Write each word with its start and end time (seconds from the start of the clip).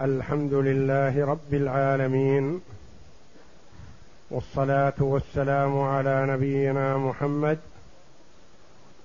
الحمد 0.00 0.54
لله 0.54 1.24
رب 1.26 1.54
العالمين 1.54 2.60
والصلاة 4.30 4.98
والسلام 5.00 5.78
على 5.78 6.26
نبينا 6.26 6.98
محمد 6.98 7.58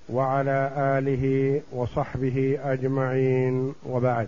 وعلى 0.09 0.71
آله 0.77 1.61
وصحبه 1.71 2.59
أجمعين 2.63 3.73
وبعد. 3.89 4.27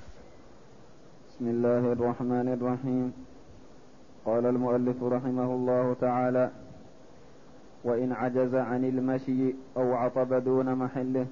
بسم 1.30 1.48
الله 1.48 1.94
الرحمن 1.94 2.54
الرحيم. 2.54 3.14
قال 4.26 4.46
المؤلف 4.46 5.04
رحمه 5.04 5.44
الله 5.44 5.96
تعالى 6.02 6.50
وإن 7.84 8.12
عجز 8.12 8.56
عن 8.56 8.86
المشي 8.86 9.56
أو 9.78 9.94
عطب 9.94 10.44
دون 10.44 10.76
محله 10.76 11.26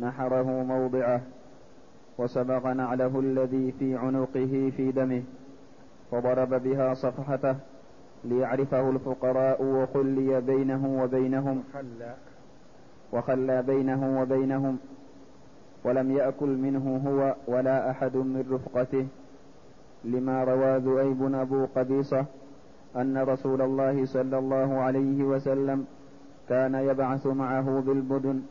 نحره 0.00 0.62
موضعه. 0.62 1.20
وسبغ 2.22 2.72
نعله 2.72 3.20
الذي 3.20 3.72
في 3.78 3.96
عنقه 3.96 4.72
في 4.76 4.92
دمه 4.92 5.22
فضرب 6.10 6.54
بها 6.62 6.94
صفحته 6.94 7.56
ليعرفه 8.24 8.90
الفقراء 8.90 9.62
وخلي 9.62 10.40
بينه 10.40 11.02
وبينهم 11.02 11.62
وخلى 13.12 13.62
بينه 13.62 14.20
وبينهم 14.20 14.78
ولم 15.84 16.10
يأكل 16.10 16.48
منه 16.48 17.02
هو 17.06 17.34
ولا 17.54 17.90
أحد 17.90 18.16
من 18.16 18.44
رفقته. 18.50 19.06
لما 20.04 20.44
روى 20.44 20.78
ذؤيب 20.78 21.34
أبو 21.34 21.66
قبيصة 21.76 22.26
أن 22.96 23.18
رسول 23.18 23.62
الله 23.62 24.06
صلى 24.06 24.38
الله 24.38 24.80
عليه 24.80 25.24
وسلم 25.24 25.86
كان 26.48 26.74
يبعث 26.74 27.26
معه 27.26 27.80
بالبدن 27.80 28.42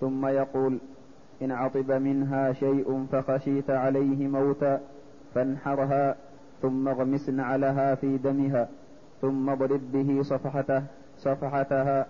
ثم 0.00 0.26
يقول 0.26 0.78
إن 1.42 1.52
عطب 1.52 1.92
منها 1.92 2.52
شيء 2.52 3.06
فخشيت 3.12 3.70
عليه 3.70 4.28
موتا 4.28 4.80
فانحرها 5.34 6.16
ثم 6.62 6.88
اغمس 6.88 7.28
نعلها 7.28 7.94
في 7.94 8.16
دمها 8.16 8.68
ثم 9.20 9.50
اضرب 9.50 9.92
به 9.92 10.22
صفحته 10.22 10.82
صفحتها 11.18 12.06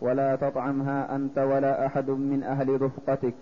ولا 0.00 0.36
تطعمها 0.36 1.16
أنت 1.16 1.38
ولا 1.38 1.86
أحد 1.86 2.10
من 2.10 2.42
أهل 2.42 2.82
رفقتك. 2.82 3.34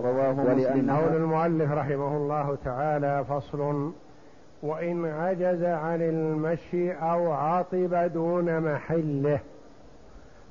رواه 0.00 0.32
مسلم. 0.32 0.90
قول 0.90 1.16
المؤلف 1.16 1.72
رحمه 1.72 2.16
الله 2.16 2.58
تعالى 2.64 3.24
فصل 3.24 3.92
وإن 4.62 5.04
عجز 5.04 5.62
عن 5.62 6.02
المشي 6.02 6.92
أو 6.92 7.32
عطب 7.32 7.94
دون 8.12 8.60
محله 8.60 9.40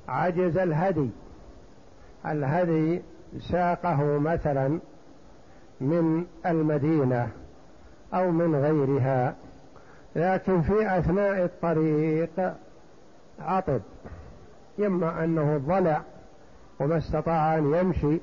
عجز 0.08 0.58
الهدي. 0.58 1.10
الهدي 2.26 3.02
ساقه 3.40 4.18
مثلا 4.18 4.78
من 5.80 6.26
المدينة 6.46 7.28
أو 8.14 8.30
من 8.30 8.54
غيرها 8.54 9.34
لكن 10.16 10.62
في 10.62 10.98
أثناء 10.98 11.44
الطريق 11.44 12.54
عطب 13.40 13.80
إما 14.78 15.24
أنه 15.24 15.62
ضلع 15.66 16.02
وما 16.80 16.98
استطاع 16.98 17.58
أن 17.58 17.74
يمشي 17.74 18.20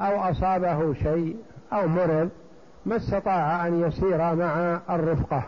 أو 0.00 0.20
أصابه 0.20 0.94
شيء 0.94 1.36
أو 1.72 1.88
مرض 1.88 2.28
ما 2.86 2.96
استطاع 2.96 3.66
أن 3.66 3.80
يسير 3.80 4.34
مع 4.34 4.80
الرفقة. 4.90 5.42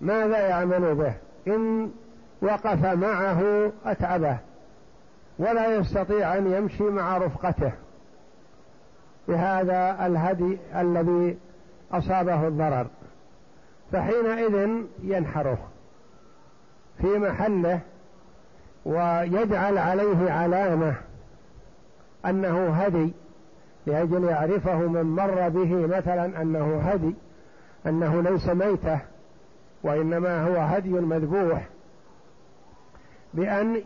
ماذا 0.00 0.38
يعمل 0.38 0.94
به؟ 0.94 1.14
إن 1.54 1.90
وقف 2.42 2.84
معه 2.84 3.72
أتعبه. 3.86 4.38
ولا 5.38 5.76
يستطيع 5.76 6.36
أن 6.36 6.52
يمشي 6.52 6.82
مع 6.82 7.18
رفقته. 7.18 7.72
بهذا 9.28 10.06
الهدي 10.06 10.58
الذي 10.76 11.38
أصابه 11.92 12.48
الضرر. 12.48 12.86
فحينئذ 13.92 14.68
ينحره 15.02 15.58
في 17.00 17.18
محله 17.18 17.80
ويجعل 18.84 19.78
عليه 19.78 20.32
علامة 20.32 20.94
أنه 22.26 22.70
هدي 22.70 23.12
لأجل 23.86 24.24
يعرفه 24.24 24.76
من 24.76 25.02
مر 25.02 25.48
به 25.48 25.86
مثلا 25.86 26.42
أنه 26.42 26.80
هدي 26.80 27.14
أنه 27.86 28.22
ليس 28.22 28.48
ميتة 28.48 28.98
وإنما 29.82 30.46
هو 30.46 30.56
هدي 30.56 30.88
مذبوح 30.88 31.68
بأن 33.34 33.76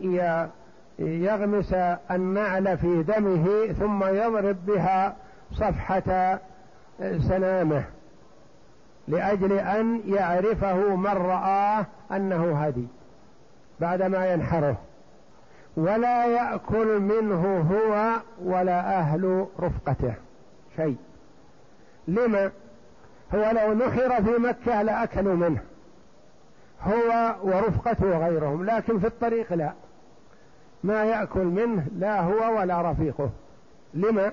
يغمس 0.99 1.73
النعل 2.11 2.77
في 2.77 3.03
دمه 3.03 3.73
ثم 3.73 4.03
يضرب 4.03 4.65
بها 4.65 5.15
صفحة 5.53 6.39
سنامه 6.99 7.83
لأجل 9.07 9.53
أن 9.53 10.01
يعرفه 10.05 10.95
من 10.95 11.05
رآه 11.05 11.85
أنه 12.11 12.63
هدي 12.63 12.87
بعدما 13.79 14.33
ينحره. 14.33 14.77
ولا 15.77 16.25
يأكل 16.25 16.99
منه 16.99 17.59
هو 17.71 18.13
ولا 18.43 18.99
أهل 18.99 19.47
رفقته 19.59 20.13
شيء. 20.75 20.97
لما؟ 22.07 22.51
هو 23.35 23.51
لو 23.51 23.73
نحر 23.73 24.23
في 24.23 24.31
مكة 24.39 24.81
لأكلوا 24.81 25.35
منه. 25.35 25.61
هو 26.83 27.35
ورفقته 27.43 28.05
وغيرهم 28.05 28.65
لكن 28.65 28.99
في 28.99 29.07
الطريق 29.07 29.53
لا. 29.53 29.71
ما 30.83 31.03
يأكل 31.03 31.45
منه 31.45 31.85
لا 31.97 32.21
هو 32.21 32.59
ولا 32.59 32.91
رفيقه. 32.91 33.29
لما؟ 33.93 34.31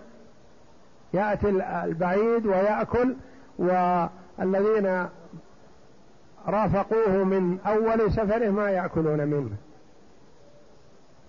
يأتي 1.14 1.48
البعيد 1.84 2.46
ويأكل 2.46 3.14
والذين 3.58 5.06
رافقوه 6.46 7.24
من 7.24 7.58
أول 7.66 8.12
سفره 8.12 8.50
ما 8.50 8.70
يأكلون 8.70 9.26
منه. 9.28 9.50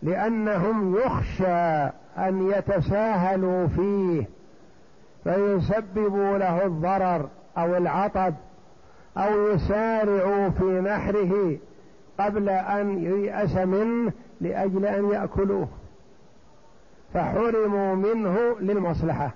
لأنهم 0.01 0.95
يخشى 0.95 1.91
أن 2.17 2.51
يتساهلوا 2.51 3.67
فيه 3.67 4.25
فيسببوا 5.23 6.37
له 6.37 6.65
الضرر 6.65 7.29
أو 7.57 7.77
العطب 7.77 8.33
أو 9.17 9.47
يسارعوا 9.47 10.49
في 10.49 10.63
نحره 10.63 11.57
قبل 12.19 12.49
أن 12.49 13.03
ييأس 13.03 13.55
منه 13.55 14.11
لأجل 14.41 14.85
أن 14.85 15.09
يأكلوه. 15.11 15.67
فحرموا 17.13 17.95
منه 17.95 18.59
للمصلحة 18.59 19.31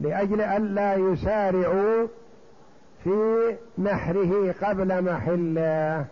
لأجل 0.00 0.40
أن 0.40 0.74
لا 0.74 0.94
يسارعوا 0.94 2.06
في 3.04 3.56
نحره 3.78 4.54
قبل 4.62 5.04
محله. 5.04 6.04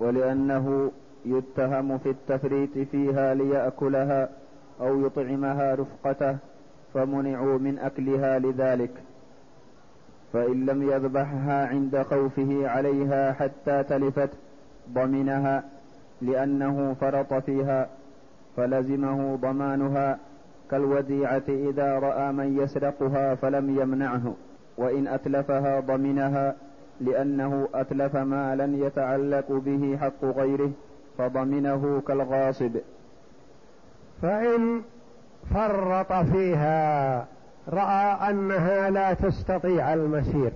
ولأنه 0.00 0.90
يتهم 1.24 1.98
في 1.98 2.10
التفريط 2.10 2.78
فيها 2.92 3.34
ليأكلها 3.34 4.28
أو 4.80 5.06
يطعمها 5.06 5.74
رفقته 5.74 6.36
فمنعوا 6.94 7.58
من 7.58 7.78
أكلها 7.78 8.38
لذلك. 8.38 8.90
فإن 10.32 10.66
لم 10.66 10.90
يذبحها 10.90 11.66
عند 11.66 12.02
خوفه 12.02 12.68
عليها 12.68 13.32
حتى 13.32 13.82
تلفت 13.82 14.30
ضمنها 14.92 15.64
لأنه 16.22 16.96
فرط 17.00 17.34
فيها 17.34 17.88
فلزمه 18.56 19.36
ضمانها 19.36 20.18
كالوديعة 20.70 21.42
إذا 21.48 21.98
رأى 21.98 22.32
من 22.32 22.58
يسرقها 22.58 23.34
فلم 23.34 23.80
يمنعه 23.80 24.34
وإن 24.78 25.08
أتلفها 25.08 25.80
ضمنها 25.80 26.54
لأنه 27.00 27.68
أتلف 27.74 28.16
مالا 28.16 28.86
يتعلق 28.86 29.52
به 29.52 29.98
حق 30.00 30.24
غيره 30.24 30.70
فضمنه 31.18 32.02
كالغاصب. 32.06 32.76
فإن 34.22 34.82
فرط 35.54 36.12
فيها 36.12 37.26
رأى 37.68 38.30
أنها 38.30 38.90
لا 38.90 39.14
تستطيع 39.14 39.94
المسير 39.94 40.52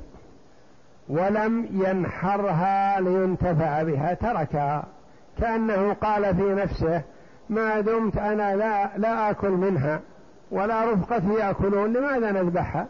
ولم 1.08 1.68
ينحرها 1.70 3.00
لينتفع 3.00 3.82
بها 3.82 4.14
تركها. 4.14 4.84
كأنه 5.38 5.92
قال 5.92 6.36
في 6.36 6.54
نفسه 6.54 7.02
ما 7.50 7.80
دمت 7.80 8.16
أنا 8.16 8.56
لا, 8.56 8.98
لا 8.98 9.30
آكل 9.30 9.50
منها 9.50 10.00
ولا 10.50 10.92
رفقتي 10.92 11.34
يأكلون 11.34 11.92
لماذا 11.92 12.32
نذبحها؟ 12.32 12.86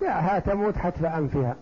دعها 0.00 0.38
تموت 0.38 0.76
حتف 0.76 1.04
أنفها. 1.04 1.56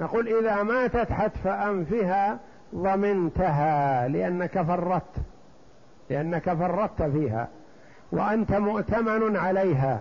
نقول 0.00 0.28
إذا 0.28 0.62
ماتت 0.62 1.12
حتف 1.12 1.46
أنفها 1.46 2.38
ضمنتها 2.74 4.08
لأنك 4.08 4.62
فرطت 4.62 5.16
لأنك 6.10 6.52
فرطت 6.52 7.02
فيها 7.02 7.48
وأنت 8.12 8.52
مؤتمن 8.52 9.36
عليها 9.36 10.00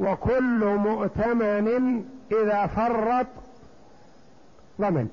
وكل 0.00 0.64
مؤتمن 0.64 2.04
إذا 2.32 2.66
فرط 2.66 3.26
ضمن. 4.80 5.08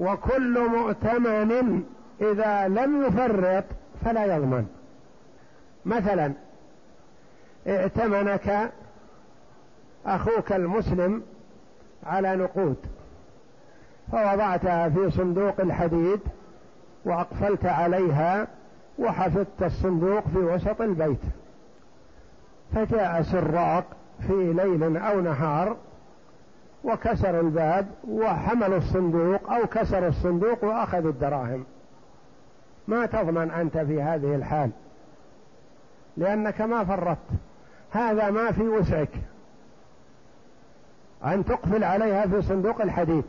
وكل 0.00 0.68
مؤتمن 0.68 1.82
إذا 2.20 2.68
لم 2.68 3.04
يفرط 3.04 3.64
فلا 4.04 4.36
يضمن. 4.36 4.66
مثلا 5.86 6.32
ائتمنك 7.66 8.72
أخوك 10.06 10.52
المسلم 10.52 11.22
على 12.06 12.36
نقود 12.36 12.76
فوضعتها 14.12 14.88
في 14.88 15.10
صندوق 15.10 15.60
الحديد 15.60 16.20
وأقفلت 17.04 17.66
عليها 17.66 18.46
وحفظت 18.98 19.62
الصندوق 19.62 20.28
في 20.28 20.38
وسط 20.38 20.80
البيت. 20.80 21.20
فجاء 22.74 23.22
سراق 23.22 23.84
في 24.26 24.52
ليل 24.52 24.96
أو 24.96 25.20
نهار 25.20 25.76
وكسروا 26.84 27.40
الباب 27.40 27.86
وحملوا 28.08 28.78
الصندوق 28.78 29.52
أو 29.52 29.66
كسروا 29.66 30.08
الصندوق 30.08 30.64
وأخذوا 30.64 31.10
الدراهم. 31.10 31.64
ما 32.88 33.06
تضمن 33.06 33.50
أنت 33.50 33.78
في 33.78 34.02
هذه 34.02 34.34
الحال 34.34 34.70
لأنك 36.16 36.60
ما 36.60 36.84
فرطت. 36.84 37.28
هذا 37.90 38.30
ما 38.30 38.52
في 38.52 38.62
وسعك. 38.62 39.08
أن 41.24 41.44
تقفل 41.44 41.84
عليها 41.84 42.26
في 42.26 42.42
صندوق 42.42 42.82
الحديد. 42.82 43.24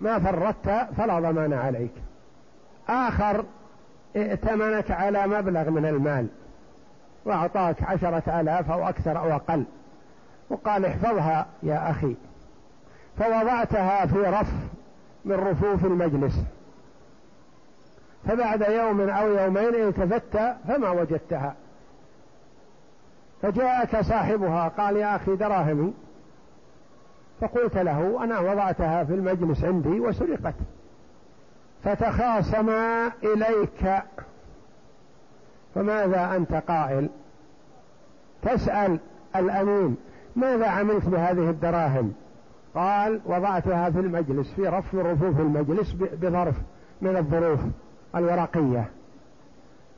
ما 0.00 0.18
فرطت 0.18 0.94
فلا 0.96 1.20
ضمان 1.20 1.52
عليك. 1.52 1.92
آخر 2.88 3.44
ائتمنك 4.16 4.90
على 4.90 5.26
مبلغ 5.26 5.70
من 5.70 5.86
المال. 5.86 6.26
وأعطاك 7.24 7.82
عشرة 7.82 8.40
آلاف 8.40 8.70
أو 8.70 8.88
أكثر 8.88 9.18
أو 9.18 9.32
أقل. 9.32 9.64
وقال 10.50 10.84
احفظها 10.84 11.46
يا 11.62 11.90
أخي. 11.90 12.16
فوضعتها 13.18 14.06
في 14.06 14.18
رف 14.18 14.52
من 15.24 15.34
رفوف 15.34 15.84
المجلس. 15.84 16.34
فبعد 18.24 18.60
يوم 18.60 19.00
أو 19.00 19.28
يومين 19.28 19.74
التفت 19.74 20.38
فما 20.68 20.90
وجدتها. 20.90 21.54
فجاءك 23.42 24.00
صاحبها 24.00 24.68
قال 24.68 24.96
يا 24.96 25.16
أخي 25.16 25.36
دراهمي. 25.36 25.94
فقلت 27.40 27.76
له 27.76 28.24
أنا 28.24 28.38
وضعتها 28.38 29.04
في 29.04 29.14
المجلس 29.14 29.64
عندي 29.64 30.00
وسرقت. 30.00 30.54
فتخاصما 31.84 33.12
إليك. 33.22 34.02
فماذا 35.74 36.36
أنت 36.36 36.54
قائل؟ 36.54 37.08
تسأل 38.42 38.98
الأمين. 39.36 39.96
ماذا 40.36 40.66
عملت 40.66 41.04
بهذه 41.08 41.50
الدراهم؟ 41.50 42.12
قال 42.74 43.20
وضعتها 43.24 43.90
في 43.90 44.00
المجلس 44.00 44.52
في 44.52 44.68
رف 44.68 44.94
من 44.94 45.00
رفوف 45.00 45.40
المجلس 45.40 45.92
بظرف 45.92 46.54
من 47.02 47.16
الظروف 47.16 47.60
الورقية. 48.14 48.84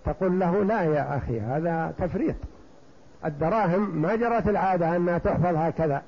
تقول 0.05 0.41
له 0.41 0.65
لا 0.65 0.83
يا 0.83 1.17
أخي 1.17 1.41
هذا 1.41 1.95
تفريط. 1.99 2.37
الدراهم 3.25 3.97
ما 3.97 4.17
جرت 4.17 4.49
العادة 4.49 4.97
أنها 4.97 5.19
تحفظ 5.19 5.57
هكذا. 5.57 6.03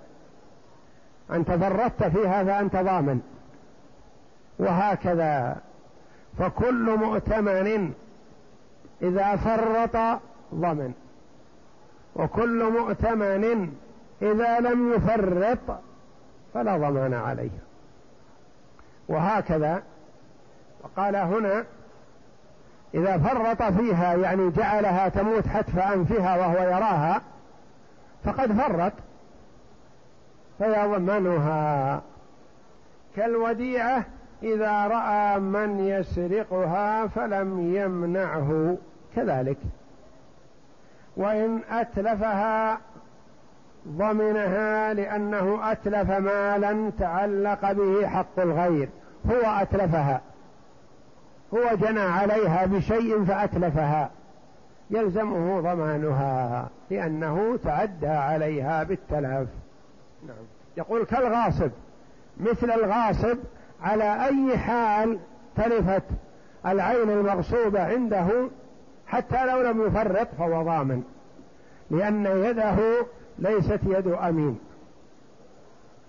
أنت 1.31 1.51
فرطت 1.51 2.05
فيها 2.05 2.45
فأنت 2.45 2.77
ضامن. 2.77 3.21
وهكذا. 4.59 5.57
فكل 6.39 6.97
مؤتمن 6.99 7.93
إذا 9.03 9.37
فرط 9.37 10.21
ضمن 10.55 10.93
وكل 12.17 12.73
مؤتمن 12.73 13.73
إذا 14.25 14.61
لم 14.61 14.93
يفرط 14.93 15.79
فلا 16.55 16.77
ضمان 16.77 17.15
عليه. 17.15 17.51
وهكذا 19.09 19.83
وقال 20.83 21.17
هنا 21.17 21.65
إذا 22.95 23.19
فرط 23.19 23.63
فيها 23.63 24.15
يعني 24.15 24.51
جعلها 24.51 25.09
تموت 25.09 25.47
حتف 25.47 25.79
أنفها 25.79 26.37
وهو 26.37 26.63
يراها 26.63 27.23
فقد 28.25 28.53
فرط 28.53 28.93
فيضمنها. 30.59 32.03
كالوديعة 33.17 34.05
إذا 34.43 34.87
رأى 34.87 35.41
من 35.41 35.81
يسرقها 35.81 37.07
فلم 37.07 37.75
يمنعه. 37.75 38.77
كذلك. 39.17 39.59
وإن 41.17 41.61
أتلفها 41.71 42.79
ضمنها 43.89 44.95
لأنه 44.95 45.73
أتلف 45.73 46.11
مالا 46.11 46.91
تعلق 46.99 47.73
به 47.73 48.07
حق 48.07 48.39
الغير. 48.41 48.89
هو 49.31 49.41
أتلفها. 49.63 50.21
هو 51.55 51.77
جنى 51.77 52.01
عليها 52.01 52.67
بشيء 52.67 53.25
فأتلفها. 53.25 54.11
يلزمه 54.91 55.61
ضمانها 55.61 56.69
لأنه 56.91 57.59
تعدى 57.65 58.07
عليها 58.07 58.83
بالتلف. 58.83 59.49
نعم. 60.27 60.45
يقول 60.77 61.05
كالغاصب 61.05 61.71
مثل 62.41 62.71
الغاصب 62.71 63.39
على 63.83 64.25
أي 64.25 64.59
حال 64.59 65.19
تلفت 65.57 66.03
العين 66.67 67.11
المغصوبة 67.11 67.83
عنده 67.83 68.27
حتى 69.07 69.47
لو 69.47 69.63
لم 69.63 69.87
يفرط 69.87 70.29
فهو 70.39 70.63
ضامن 70.63 71.03
لأن 71.91 72.27
يده 72.27 72.77
ليست 73.39 73.81
يد 73.87 74.07
أمين. 74.07 74.59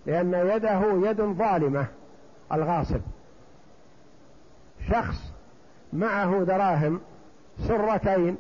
لأن 0.06 0.34
يده 0.34 1.10
يد 1.10 1.22
ظالمة 1.22 1.86
الغاصب. 2.52 3.02
شخص 4.90 5.32
معه 5.94 6.44
دراهم 6.44 7.02
سرتين 7.68 8.38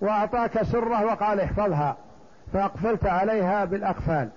وأعطاك 0.00 0.62
سرة 0.62 1.04
وقال 1.04 1.40
احفظها 1.40 1.96
فأقفلت 2.52 3.06
عليها 3.06 3.64
بالأقفال. 3.64 4.28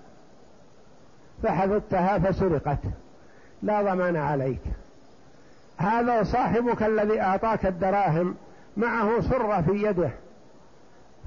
فحفظتها 1.44 2.20
فسرقت. 2.20 2.80
لا 3.64 3.82
ضمان 3.82 4.16
عليك. 4.16 4.62
هذا 5.78 6.24
صاحبك 6.24 6.84
الذي 6.84 7.22
أعطاك 7.22 7.66
الدراهم 7.66 8.36
معه 8.78 9.22
سرة 9.22 9.62
في 9.62 9.84
يده. 9.84 10.12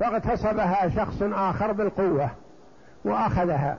فاغتصبها 0.00 0.88
شخص 0.88 1.22
آخر 1.22 1.72
بالقوة 1.72 2.30
وأخذها 3.04 3.78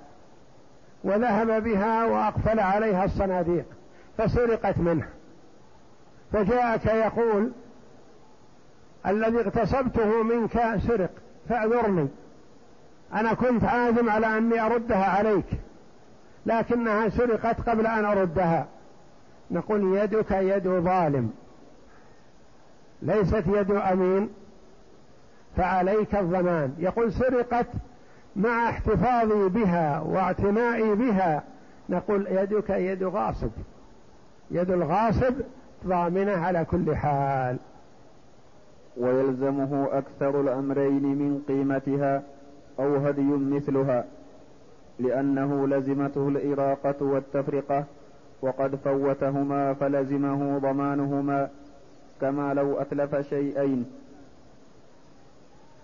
وذهب 1.03 1.63
بها 1.63 2.06
وأقفل 2.06 2.59
عليها 2.59 3.06
الصناديق 3.06 3.65
فسرقت 4.17 4.77
منه. 4.77 5.07
فجاءك 6.33 6.85
يقول 6.85 7.51
الذي 9.07 9.38
اغتصبته 9.38 10.23
منك 10.23 10.79
سرق 10.88 11.09
فاعذرني. 11.50 12.07
أنا 13.13 13.33
كنت 13.33 13.63
عازم 13.63 14.09
على 14.09 14.38
أني 14.38 14.62
أردها 14.62 15.06
عليك 15.06 15.45
لكنها 16.45 17.10
سرقت 17.10 17.69
قبل 17.69 17.88
أن 17.88 18.05
أردها. 18.05 18.67
نقول 19.51 19.98
يدك 19.98 20.31
يد 20.31 20.67
ظالم. 20.67 21.34
ليست 23.01 23.43
يد 23.48 23.72
أمين 23.72 24.29
فعليك 25.57 26.15
الضمان 26.15 26.74
يقول 26.79 27.13
سرقت 27.13 27.67
مع 28.35 28.69
احتفاظي 28.69 29.50
بها 29.50 30.00
واعتنائي 30.00 30.95
بها. 30.95 31.43
نقول 31.89 32.27
يدك 32.27 32.69
يد 32.69 33.03
غاصب. 33.03 33.51
يد 34.51 34.71
الغاصب 34.71 35.33
ضامنة 35.88 36.31
على 36.31 36.65
كل 36.65 36.95
حال. 36.95 37.57
ويلزمه 38.97 39.88
أكثر 39.91 40.41
الأمرين 40.41 41.03
من 41.03 41.41
قيمتها 41.47 42.24
أو 42.79 42.95
هدي 42.95 43.21
مثلها 43.55 44.05
لأنه 45.00 45.67
لزمته 45.67 46.27
الإراقة 46.27 47.05
والتفرقة 47.05 47.83
وقد 48.41 48.75
فوتهما 48.75 49.74
فلزمه 49.74 50.57
ضمانهما 50.57 51.50
كما 52.21 52.53
لو 52.53 52.81
أتلف 52.81 53.15
شيئين. 53.29 53.85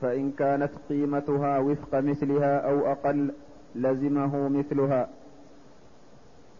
فإن 0.02 0.32
كانت 0.32 0.72
قيمتها 0.90 1.60
وفق 1.60 2.00
مثلها 2.00 2.60
أو 2.60 2.92
أقل 2.92 3.32
لزمه 3.76 4.50
مثلها. 4.50 5.10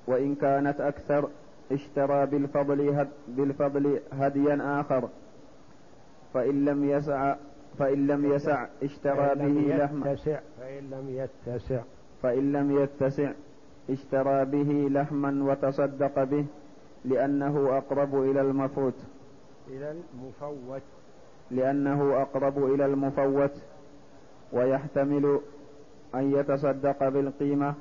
وإن 0.08 0.36
كانت 0.36 0.82
أكثر 0.82 1.30
اشترى 1.72 2.26
بالفضل 2.26 2.90
هد 2.90 3.10
بالفضل 3.28 4.00
هديا 4.12 4.82
آخر. 4.82 5.10
فإن 6.34 6.66
لم 6.66 6.90
يسع 6.90 7.36
فإن 7.80 8.08
لم 8.08 8.32
يسع 8.32 8.68
اشترى 8.84 9.36
به 9.36 9.76
لحما 9.76 10.16
فإن 10.60 10.90
لم 10.90 11.10
يتسع. 11.10 11.82
فإن 12.24 12.52
لم 12.52 12.78
يتسع 12.78 13.32
اشترى 13.90 14.46
به 14.46 14.90
لحما 14.92 15.44
وتصدق 15.44 16.24
به 16.24 16.46
لأنه 17.06 17.78
أقرب 17.78 18.16
إلى 18.16 18.42
المفوت. 18.42 18.96
إلى 19.68 19.92
المفوت. 19.92 20.82
لأنه 21.52 22.22
أقرب 22.22 22.74
إلى 22.74 22.86
المفوت 22.86 23.52
ويحتمل 24.52 25.40
أن 26.16 26.36
يتصدق 26.36 27.10
بالقيمة. 27.10 27.74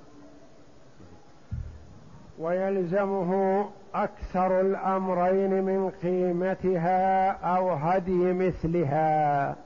ويلزمه 2.38 3.64
أكثر 3.94 4.60
الأمرين 4.60 5.64
من 5.64 5.90
قيمتها 6.02 7.30
أو 7.30 7.70
هدي 7.70 8.32
مثلها. 8.32 9.56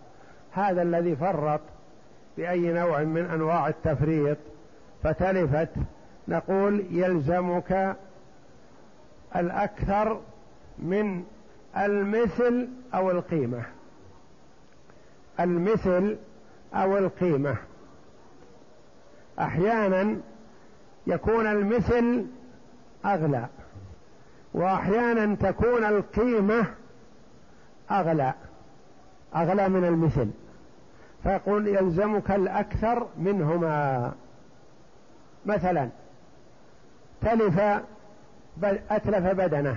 هذا 0.52 0.82
الذي 0.82 1.16
فرط 1.16 1.61
بأي 2.37 2.73
نوع 2.73 3.02
من 3.02 3.25
أنواع 3.25 3.68
التفريط. 3.68 4.38
فتلفت 5.02 5.68
نقول 6.28 6.84
يلزمك 6.90 7.96
الأكثر 9.37 10.20
من 10.78 11.25
المثل 11.76 12.68
أو 12.94 13.11
القيمة. 13.11 13.62
المثل 15.41 16.17
أو 16.75 16.99
القيمة. 16.99 17.57
أحيانا 19.38 20.17
يكون 21.07 21.47
المثل 21.47 22.26
أغلى 23.05 23.47
وأحيانا 24.55 25.35
تكون 25.35 25.85
القيمة 25.85 26.67
أغلى 27.91 28.35
أغلى 29.37 29.69
من 29.69 29.85
المثل. 29.85 30.31
فيقول 31.23 31.69
يلزمك 31.69 32.31
الأكثر 32.31 33.07
منهما. 33.19 34.12
مثلا 35.47 35.88
تلف 37.23 37.61
أتلف 38.91 39.26
بدنة. 39.26 39.76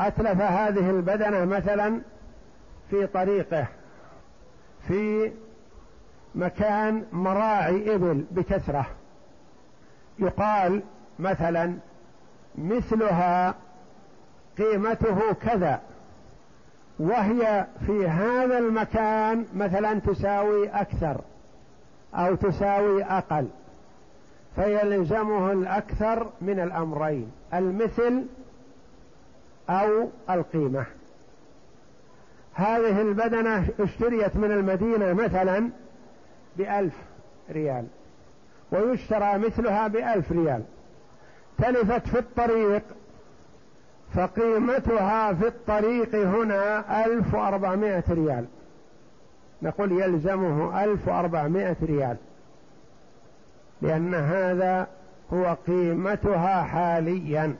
أتلف 0.00 0.40
هذه 0.40 0.90
البدنة 0.90 1.44
مثلا 1.44 2.00
في 2.90 3.06
طريقه. 3.06 3.66
في 4.88 5.32
مكان 6.34 7.04
مراعي 7.12 7.94
إبل 7.94 8.24
بكثرة 8.30 8.86
يقال 10.18 10.82
مثلا 11.18 11.74
مثلها 12.58 13.54
قيمته 14.58 15.32
كذا 15.32 15.80
وهي 16.98 17.66
في 17.86 18.08
هذا 18.08 18.58
المكان 18.58 19.44
مثلا 19.54 19.98
تساوي 19.98 20.68
أكثر 20.68 21.20
أو 22.14 22.34
تساوي 22.34 23.04
أقل 23.04 23.48
فيلزمه 24.56 25.52
الأكثر 25.52 26.30
من 26.40 26.60
الأمرين 26.60 27.32
المثل 27.54 28.24
أو 29.70 30.08
القيمة. 30.30 30.86
هذه 32.54 33.00
البدنة 33.00 33.68
اشتريت 33.80 34.36
من 34.36 34.52
المدينة 34.52 35.12
مثلا 35.12 35.70
بألف 36.56 36.94
ريال 37.50 37.86
ويشترى 38.72 39.38
مثلها 39.38 39.88
بألف 39.88 40.32
ريال. 40.32 40.62
تلفت 41.58 42.08
في 42.08 42.18
الطريق 42.18 42.82
فقيمتها 44.14 45.32
في 45.32 45.46
الطريق 45.46 46.14
هنا 46.14 47.04
ألف 47.06 47.34
وأربعمائة 47.34 48.04
ريال. 48.10 48.44
نقول 49.62 49.92
يلزمه 49.92 50.84
ألف 50.84 51.08
وأربعمائة 51.08 51.76
ريال 51.82 52.16
لأن 53.82 54.14
هذا 54.14 54.88
هو 55.32 55.56
قيمتها 55.66 56.62
حاليا 56.62 57.56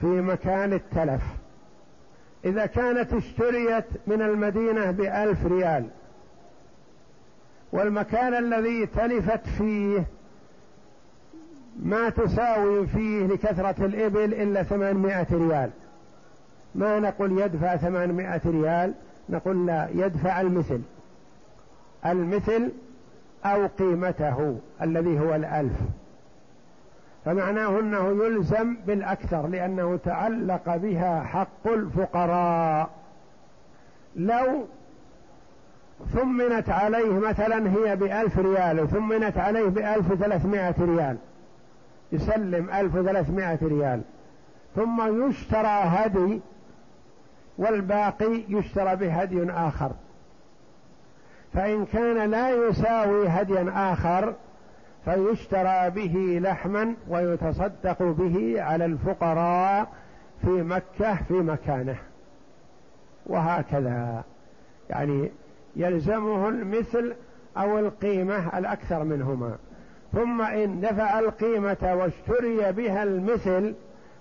في 0.00 0.06
مكان 0.06 0.72
التلف. 0.72 1.22
إذا 2.44 2.66
كانت 2.66 3.12
اشتريت 3.12 3.84
من 4.06 4.22
المدينة 4.22 4.90
بألف 4.90 5.46
ريال 5.46 5.86
والمكان 7.72 8.34
الذي 8.34 8.86
تلفت 8.86 9.46
فيه 9.58 10.04
ما 11.82 12.08
تساوي 12.08 12.86
فيه 12.86 13.26
لكثرة 13.26 13.86
الإبل 13.86 14.34
إلا 14.34 14.62
ثمانمائة 14.62 15.26
ريال. 15.32 15.70
ما 16.74 17.00
نقول 17.00 17.38
يدفع 17.38 17.76
ثمانمائة 17.76 18.40
ريال 18.46 18.94
نقول 19.28 19.66
لا 19.66 19.88
يدفع 19.94 20.40
المثل. 20.40 20.80
المثل 22.06 22.72
أو 23.44 23.66
قيمته 23.66 24.58
الذي 24.82 25.20
هو 25.20 25.34
الألف. 25.34 25.72
فمعناه 27.24 27.80
أنه 27.80 28.24
يلزم 28.24 28.76
بالأكثر 28.86 29.46
لأنه 29.46 29.98
تعلق 30.04 30.76
بها 30.76 31.22
حق 31.22 31.66
الفقراء. 31.66 32.90
لو 34.16 34.66
ثمنت 36.12 36.68
عليه 36.68 37.18
مثلا 37.18 37.70
هي 37.70 37.96
بألف 37.96 38.38
ريال 38.38 38.80
وثمنت 38.80 39.38
عليه 39.38 39.68
بألف 39.68 40.14
ثلاثمائة 40.14 40.74
ريال 40.80 41.16
يسلم 42.12 42.70
ألف 42.70 42.92
ثلاثمائة 42.92 43.58
ريال 43.62 44.02
ثم 44.76 45.26
يشترى 45.28 45.66
هدي 45.66 46.40
والباقي 47.58 48.44
يشترى 48.48 48.96
بهدي 48.96 49.50
آخر. 49.50 49.92
فإن 51.54 51.86
كان 51.86 52.30
لا 52.30 52.50
يساوي 52.50 53.28
هديا 53.28 53.92
آخر 53.92 54.34
فيشترى 55.04 55.90
به 55.90 56.40
لحما 56.42 56.94
ويتصدق 57.08 58.02
به 58.02 58.62
على 58.62 58.84
الفقراء 58.84 59.88
في 60.42 60.50
مكة 60.50 61.14
في 61.28 61.34
مكانه. 61.34 61.96
وهكذا. 63.26 64.24
يعني 64.90 65.30
يلزمه 65.76 66.48
المثل 66.48 67.14
أو 67.56 67.78
القيمة 67.78 68.58
الأكثر 68.58 69.04
منهما. 69.04 69.56
ثم 70.12 70.42
إن 70.42 70.80
دفع 70.80 71.18
القيمة 71.18 71.76
واشتري 71.82 72.72
بها 72.72 73.02
المثل 73.02 73.74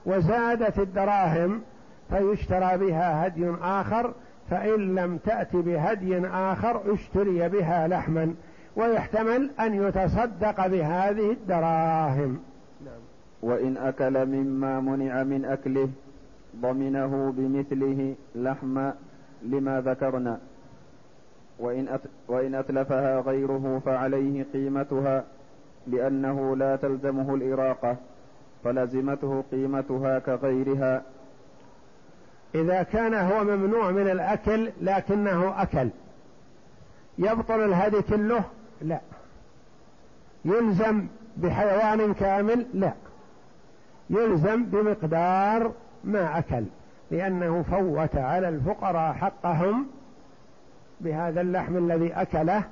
وزادت 0.06 0.80
الدراهم 0.80 1.62
فيشترى 2.10 2.78
بها 2.78 3.28
هدي 3.28 3.52
آخر 3.62 4.14
فإن 4.50 4.96
لم 4.96 5.18
تأت 5.18 5.56
بهدي 5.56 6.28
آخر 6.28 6.94
اشتري 6.94 7.50
بها 7.50 7.88
لحما. 7.88 8.36
ويحتمل 8.76 9.50
أن 9.60 9.88
يتصدق 9.88 10.68
بهذه 10.68 11.32
الدراهم. 11.32 12.40
نعم. 12.86 13.00
وإن 13.42 13.78
أكل 13.78 14.26
مما 14.26 14.80
منع 14.80 15.24
من 15.24 15.46
أكله 15.46 15.90
ضمنه 16.62 17.34
بمثله 17.38 18.16
لحم 18.36 18.90
لما 19.44 19.82
ذكرنا. 19.82 20.40
وإن, 21.60 22.00
وإن 22.28 22.56
أتلفها 22.56 23.20
غيره 23.20 23.82
فعليه 23.86 24.46
قيمتها 24.54 25.24
لأنه 25.88 26.56
لا 26.56 26.76
تلزمه 26.76 27.36
الإراقة 27.36 27.98
فلزمته 28.64 29.44
قيمتها 29.52 30.20
كغيرها. 30.20 31.04
إذا 32.56 32.84
كان 32.84 33.14
هو 33.14 33.44
ممنوع 33.44 33.92
من 33.92 34.10
الأكل 34.10 34.72
لكنه 34.82 35.62
أكل 35.62 35.90
يبطل 37.18 37.66
الهدي 37.66 38.02
كله 38.02 38.44
لا. 38.82 39.00
يلزم 40.46 41.08
بحيوان 41.38 42.14
كامل؟ 42.14 42.66
لا. 42.74 42.94
يلزم 44.10 44.66
بمقدار 44.66 45.72
ما 46.04 46.38
أكل 46.40 46.64
لأنه 47.12 47.62
فوت 47.62 48.16
على 48.16 48.50
الفقراء 48.50 49.14
حقهم 49.14 49.88
بهذا 51.02 51.42
اللحم 51.42 51.78
الذي 51.78 52.14
أكله 52.14 52.64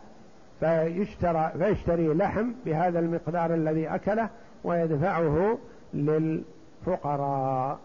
فيشترى 0.59 1.51
فيشتري 1.59 2.13
لحم 2.13 2.51
بهذا 2.65 2.99
المقدار 2.99 3.53
الذي 3.53 3.87
أكله 3.87 4.29
ويدفعه 4.63 5.57
للفقراء. 5.93 7.79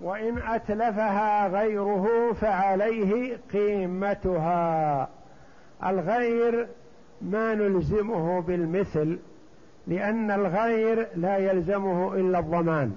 وإن 0.00 0.38
أتلفها 0.38 1.48
غيره 1.48 2.32
فعليه 2.32 3.38
قيمتها. 3.52 5.08
الغير 5.86 6.66
ما 7.22 7.54
نلزمه 7.54 8.40
بالمثل 8.40 9.18
لأن 9.86 10.30
الغير 10.30 11.08
لا 11.16 11.36
يلزمه 11.36 12.14
إلا 12.14 12.38
الضمان. 12.38 12.96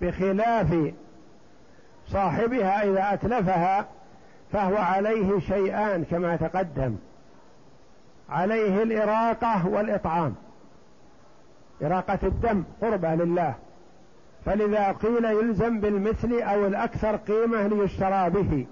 بخلاف 0.00 0.92
صاحبها 2.06 2.82
إذا 2.84 3.14
أتلفها 3.14 3.86
فهو 4.52 4.76
عليه 4.76 5.40
شيئان 5.40 6.04
كما 6.04 6.36
تقدم. 6.36 6.96
عليه 8.28 8.82
الإراقة 8.82 9.68
والإطعام. 9.68 10.34
إراقة 11.82 12.18
الدم 12.22 12.64
قربة 12.80 13.14
لله. 13.14 13.54
فلذا 14.44 14.92
قيل 14.92 15.24
يلزم 15.24 15.80
بالمثل 15.80 16.32
أو 16.32 16.66
الأكثر 16.66 17.16
قيمة 17.16 17.66
ليشترى 17.66 18.30
به. 18.30 18.66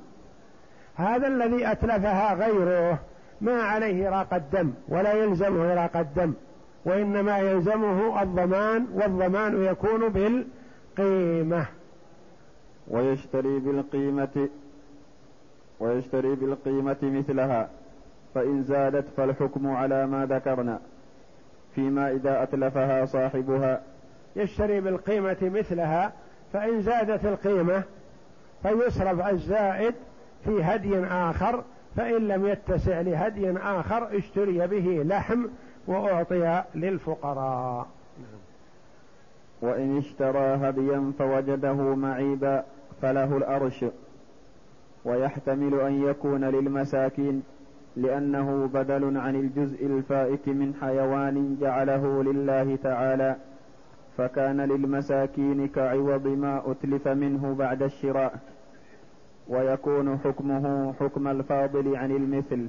هذا 1.00 1.26
الذي 1.26 1.72
أتلفها 1.72 2.34
غيره 2.34 2.98
ما 3.40 3.62
عليه 3.62 4.08
إراقة 4.08 4.36
الدم 4.36 4.72
ولا 4.88 5.12
يلزمه 5.12 5.72
إراقة 5.72 6.00
الدم 6.00 6.32
وإنما 6.84 7.38
يلزمه 7.38 8.22
الضمان 8.22 8.86
والضمان 8.94 9.64
يكون 9.64 10.08
بالقيمة. 10.08 11.66
ويشتري 12.88 13.58
بالقيمة 13.58 14.48
ويشتري 15.80 16.34
بالقيمة 16.34 16.96
مثلها 17.02 17.68
فإن 18.34 18.62
زادت 18.62 19.04
فالحكم 19.16 19.70
على 19.70 20.06
ما 20.06 20.26
ذكرنا. 20.26 20.80
فيما 21.74 22.10
إذا 22.10 22.42
أتلفها 22.42 23.04
صاحبها 23.04 23.82
يشتري 24.36 24.80
بالقيمة 24.80 25.36
مثلها 25.42 26.12
فإن 26.52 26.82
زادت 26.82 27.24
القيمة 27.24 27.82
فيصرف 28.62 29.26
الزائد 29.26 29.94
في 30.44 30.62
هدي 30.62 30.98
آخر 31.04 31.64
فإن 31.96 32.28
لم 32.28 32.46
يتسع 32.46 33.00
لهدي 33.00 33.50
آخر 33.50 34.16
اشتري 34.18 34.66
به 34.66 35.02
لحم 35.06 35.46
وأعطي 35.86 36.62
للفقراء. 36.74 37.86
وإن 39.62 39.98
اشترى 39.98 40.38
هديا 40.38 41.12
فوجده 41.18 41.94
معيبا 41.94 42.64
فله 43.02 43.36
الأرش 43.36 43.84
ويحتمل 45.04 45.80
أن 45.80 46.02
يكون 46.04 46.44
للمساكين 46.44 47.42
لأنه 47.96 48.66
بدل 48.74 49.16
عن 49.18 49.36
الجزء 49.36 49.86
الفائت 49.86 50.48
من 50.48 50.74
حيوان 50.80 51.56
جعله 51.60 52.22
لله 52.22 52.76
تعالى 52.76 53.36
فكان 54.16 54.60
للمساكين 54.60 55.68
كعوض 55.68 56.26
ما 56.26 56.62
أتلف 56.70 57.08
منه 57.08 57.54
بعد 57.54 57.82
الشراء. 57.82 58.38
ويكون 59.50 60.18
حكمه 60.18 60.92
حكم 61.00 61.28
الفاضل 61.28 61.96
عن 61.96 62.10
المثل. 62.10 62.68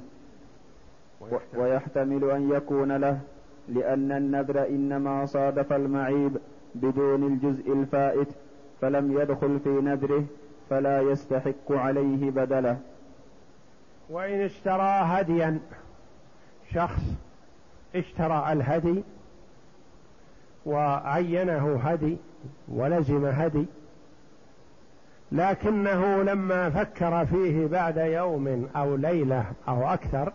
ويحتمل 1.56 2.30
أن 2.30 2.50
يكون 2.50 2.96
له 2.96 3.20
لأن 3.68 4.12
النذر 4.12 4.66
إنما 4.68 5.26
صادف 5.26 5.72
المعيب 5.72 6.36
بدون 6.74 7.26
الجزء 7.26 7.72
الفائت 7.72 8.28
فلم 8.80 9.20
يدخل 9.20 9.60
في 9.60 9.68
نذره 9.68 10.24
فلا 10.70 11.00
يستحق 11.00 11.72
عليه 11.72 12.30
بدله. 12.30 12.78
وإن 14.10 14.40
اشترى 14.40 15.00
هديا 15.04 15.58
شخص 16.74 17.02
اشترى 17.96 18.52
الهدي 18.52 19.02
وعينه 20.66 21.76
هدي 21.76 22.16
ولزم 22.68 23.26
هدي 23.26 23.66
لكنه 25.32 26.22
لما 26.22 26.70
فكر 26.70 27.26
فيه 27.26 27.66
بعد 27.66 27.96
يوم 27.96 28.68
أو 28.76 28.96
ليلة 28.96 29.44
أو 29.68 29.88
أكثر 29.88 30.32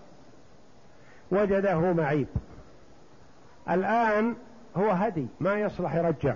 وجده 1.32 1.94
معيب. 1.94 2.27
الآن 3.70 4.36
هو 4.77 4.89
هدي 4.89 5.27
ما 5.39 5.54
يصلح 5.54 5.96
يرجع. 5.96 6.36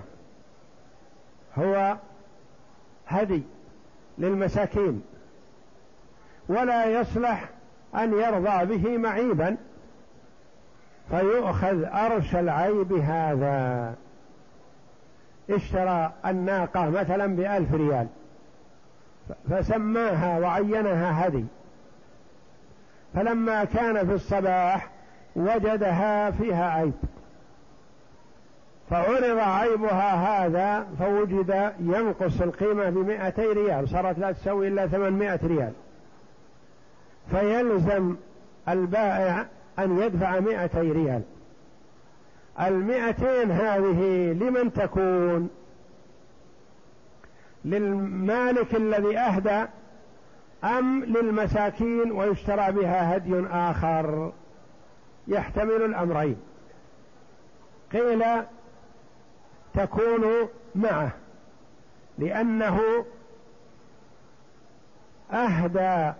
هو 1.58 1.96
هدي 3.08 3.42
للمساكين. 4.18 5.02
ولا 6.48 7.00
يصلح 7.00 7.48
أن 7.94 8.12
يرضى 8.12 8.76
به 8.76 8.98
معيبا. 8.98 9.56
فيؤخذ 11.10 11.84
أرش 11.84 12.36
العيب 12.36 12.92
هذا. 12.92 13.94
اشترى 15.50 16.12
الناقة 16.26 16.90
مثلا 16.90 17.36
بألف 17.36 17.74
ريال. 17.74 18.06
فسماها 19.50 20.38
وعينها 20.38 21.26
هدي. 21.26 21.44
فلما 23.14 23.64
كان 23.64 24.06
في 24.06 24.14
الصباح 24.14 24.90
وجدها 25.36 26.30
فيها 26.30 26.70
عيب. 26.70 26.92
فعرض 28.90 29.38
عيبها 29.38 30.14
هذا 30.14 30.86
فوجد 30.98 31.72
ينقص 31.80 32.40
القيمة 32.40 32.90
بمائتي 32.90 33.46
ريال. 33.46 33.88
صارت 33.88 34.18
لا 34.18 34.32
تسوي 34.32 34.68
إلا 34.68 34.86
ثمانمائة 34.86 35.40
ريال. 35.44 35.72
فيلزم 37.30 38.16
البائع 38.68 39.46
أن 39.78 39.98
يدفع 39.98 40.40
مائتي 40.40 40.92
ريال. 40.92 41.22
المائتين 42.60 43.50
هذه 43.50 44.32
لمن 44.32 44.72
تكون؟ 44.72 45.50
للمالك 47.64 48.74
الذي 48.74 49.18
أهدى 49.18 49.64
أم 50.64 51.04
للمساكين 51.04 52.12
ويشترى 52.12 52.72
بها 52.72 53.16
هدي 53.16 53.46
آخر؟ 53.50 54.32
يحتمل 55.28 55.82
الأمرين. 55.82 56.36
قيل 57.92 58.24
تكون 59.74 60.48
معه 60.74 61.10
لأنه 62.18 62.80
أهدى 65.32 66.12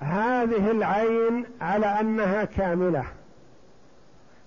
هذه 0.00 0.70
العين 0.70 1.44
على 1.60 1.86
أنها 1.86 2.44
كاملة 2.44 3.04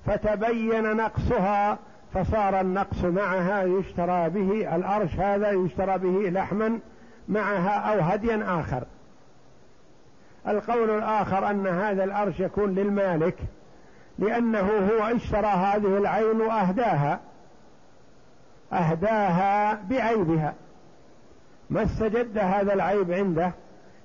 فتبين 0.05 0.95
نقصها 0.95 1.79
فصار 2.15 2.61
النقص 2.61 3.03
معها 3.03 3.63
يشترى 3.63 4.29
به 4.29 4.75
الأرش 4.75 5.15
هذا 5.15 5.51
يشترى 5.51 5.97
به 5.97 6.29
لحما 6.29 6.79
معها 7.27 7.93
أو 7.93 7.99
هديا 7.99 8.59
آخر. 8.59 8.83
القول 10.47 10.89
الآخر 10.89 11.49
أن 11.49 11.67
هذا 11.67 12.03
الأرش 12.03 12.39
يكون 12.39 12.75
للمالك 12.75 13.35
لأنه 14.19 14.89
هو 14.91 15.15
اشترى 15.15 15.47
هذه 15.47 15.97
العين 15.97 16.41
وأهداها. 16.41 17.19
أهداها 18.73 19.73
بعيبها. 19.89 20.53
ما 21.69 21.83
استجد 21.83 22.37
هذا 22.37 22.73
العيب 22.73 23.11
عنده 23.11 23.51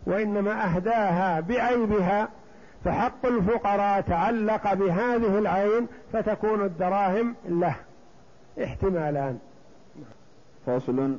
وإنما 0.06 0.64
أهداها 0.64 1.40
بعيبها. 1.40 2.28
فحق 2.84 3.26
الفقراء 3.26 4.00
تعلق 4.00 4.74
بهذه 4.74 5.38
العين 5.38 5.86
فتكون 6.12 6.64
الدراهم 6.64 7.34
له. 7.48 7.76
احتمالان. 8.60 9.38
فصل 10.66 11.16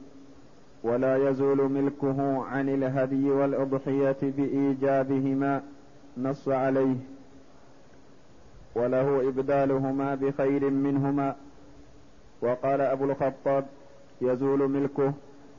ولا 0.83 1.29
يزول 1.29 1.71
ملكه 1.71 2.45
عن 2.45 2.69
الهدي 2.69 3.31
والأضحية 3.31 4.17
بإيجابهما 4.21 5.61
نص 6.17 6.47
عليه. 6.47 6.95
وله 8.75 9.27
إبدالهما 9.29 10.15
بخير 10.15 10.69
منهما. 10.69 11.35
وقال 12.41 12.81
أبو 12.81 13.05
الخطاب 13.05 13.65
يزول 14.21 14.69
ملكه 14.69 15.13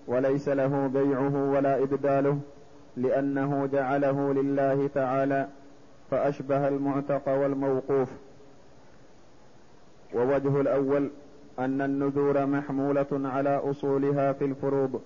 وليس 0.07 0.49
له 0.49 0.87
بيعه 0.87 1.51
ولا 1.51 1.83
إبداله 1.83 2.38
لأنه 2.97 3.66
جعله 3.66 4.33
لله 4.33 4.87
تعالى 4.95 5.49
فأشبه 6.11 6.68
المعتق 6.68 7.29
والموقوف. 7.29 8.09
ووجه 10.14 10.61
الأول 10.61 11.11
أن 11.59 11.81
النذور 11.81 12.47
محمولة 12.47 13.07
على 13.12 13.57
أصولها 13.57 14.33
في 14.33 14.45
الفروض 14.45 15.03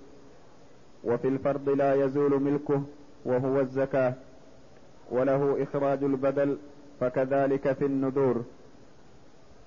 وفي 1.04 1.28
الفرض 1.28 1.68
لا 1.68 1.94
يزول 1.94 2.42
ملكه 2.42 2.82
وهو 3.24 3.60
الزكاة 3.60 4.14
وله 5.10 5.62
إخراج 5.62 6.04
البدل 6.04 6.56
فكذلك 7.00 7.72
في 7.72 7.86
النذور. 7.86 8.44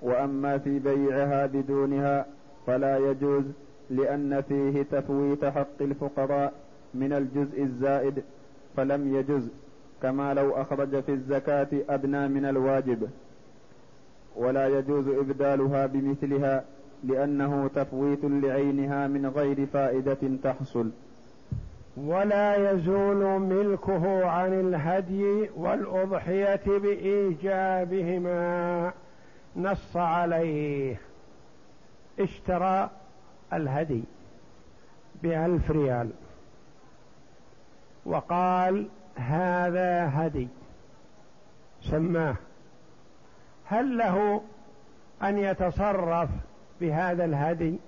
وأما 0.01 0.57
في 0.57 0.79
بيعها 0.79 1.45
بدونها 1.45 2.25
فلا 2.67 2.97
يجوز 2.97 3.43
لأن 3.89 4.41
فيه 4.41 4.83
تفويت 4.83 5.45
حق 5.45 5.81
الفقراء 5.81 6.53
من 6.93 7.13
الجزء 7.13 7.63
الزائد 7.63 8.23
فلم 8.77 9.15
يجز 9.15 9.47
كما 10.01 10.33
لو 10.33 10.51
أخرج 10.51 10.99
في 11.03 11.11
الزكاة 11.11 11.67
أدنى 11.89 12.27
من 12.27 12.45
الواجب. 12.45 13.09
ولا 14.35 14.67
يجوز 14.67 15.07
إبدالها 15.07 15.85
بمثلها 15.85 16.65
لأنه 17.03 17.67
تفويت 17.75 18.19
لعينها 18.23 19.07
من 19.07 19.25
غير 19.25 19.65
فائدة 19.65 20.37
تحصل. 20.43 20.91
ولا 21.97 22.71
يزول 22.71 23.39
ملكه 23.39 24.25
عن 24.25 24.53
الهدي 24.53 25.49
والأضحية 25.55 26.61
بإيجابهما. 26.67 28.23
نص 29.55 29.97
عليه. 29.97 31.01
اشترى 32.19 32.89
الهدي 33.53 34.03
بألف 35.23 35.71
ريال. 35.71 36.09
وقال 38.05 38.87
هذا 39.15 40.11
هدي. 40.13 40.47
سماه. 41.81 42.35
هل 43.69 43.97
له 43.97 44.41
أن 45.23 45.37
يتصرف 45.37 46.29
بهذا 46.81 47.25
الهدي؟ 47.25 47.79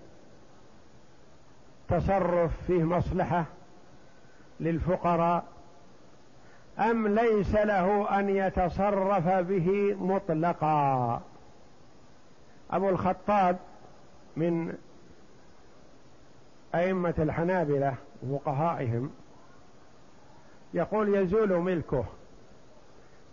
تصرف 1.89 2.51
فيه 2.67 2.83
مصلحة 2.83 3.45
للفقراء؟ 4.59 5.43
أم 6.79 7.07
ليس 7.07 7.55
له 7.55 8.19
أن 8.19 8.29
يتصرف 8.29 9.27
به 9.27 9.95
مطلقا؟ 9.99 11.21
أبو 12.71 12.89
الخطاب 12.89 13.57
من 14.37 14.77
أئمة 16.75 17.13
الحنابلة 17.19 17.95
وفقهائهم 18.23 19.11
يقول 20.73 21.15
يزول 21.15 21.53
ملكه. 21.53 22.05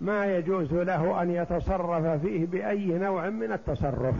ما 0.00 0.36
يجوز 0.36 0.72
له 0.72 1.22
أن 1.22 1.30
يتصرف 1.30 2.20
فيه 2.22 2.46
بأي 2.46 2.86
نوع 2.86 3.30
من 3.30 3.52
التصرف. 3.52 4.14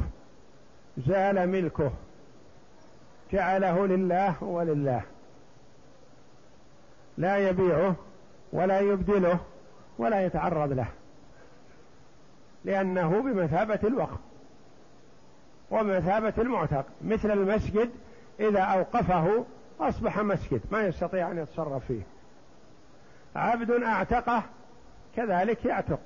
زال 1.07 1.49
ملكه. 1.49 1.91
جعله 3.33 3.87
لله 3.87 4.45
ولله. 4.45 5.03
لا 7.19 7.37
يبيعه 7.37 7.95
ولا 8.53 8.81
يبدله 8.81 9.39
ولا 9.99 10.27
يتعرض 10.27 10.73
له. 10.73 10.87
لأنه 12.65 13.23
بمثابة 13.23 13.81
الوقف 13.85 14.19
ومثابة 15.71 16.35
المعتق. 16.39 16.85
مثل 17.05 17.31
المسجد 17.31 17.91
إذا 18.41 18.61
أوقفه 18.61 19.45
أصبح 19.81 20.19
مسجد 20.19 20.61
ما 20.71 20.83
يستطيع 20.83 21.31
أن 21.31 21.39
يتصرف 21.39 21.85
فيه. 21.87 22.03
عبد 23.37 23.71
أعتقه 23.71 24.43
كذلك 25.19 25.65
يعتق. 25.65 26.01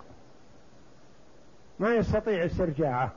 ما 1.78 1.94
يستطيع 1.94 2.46
استرجاعه. 2.46 3.10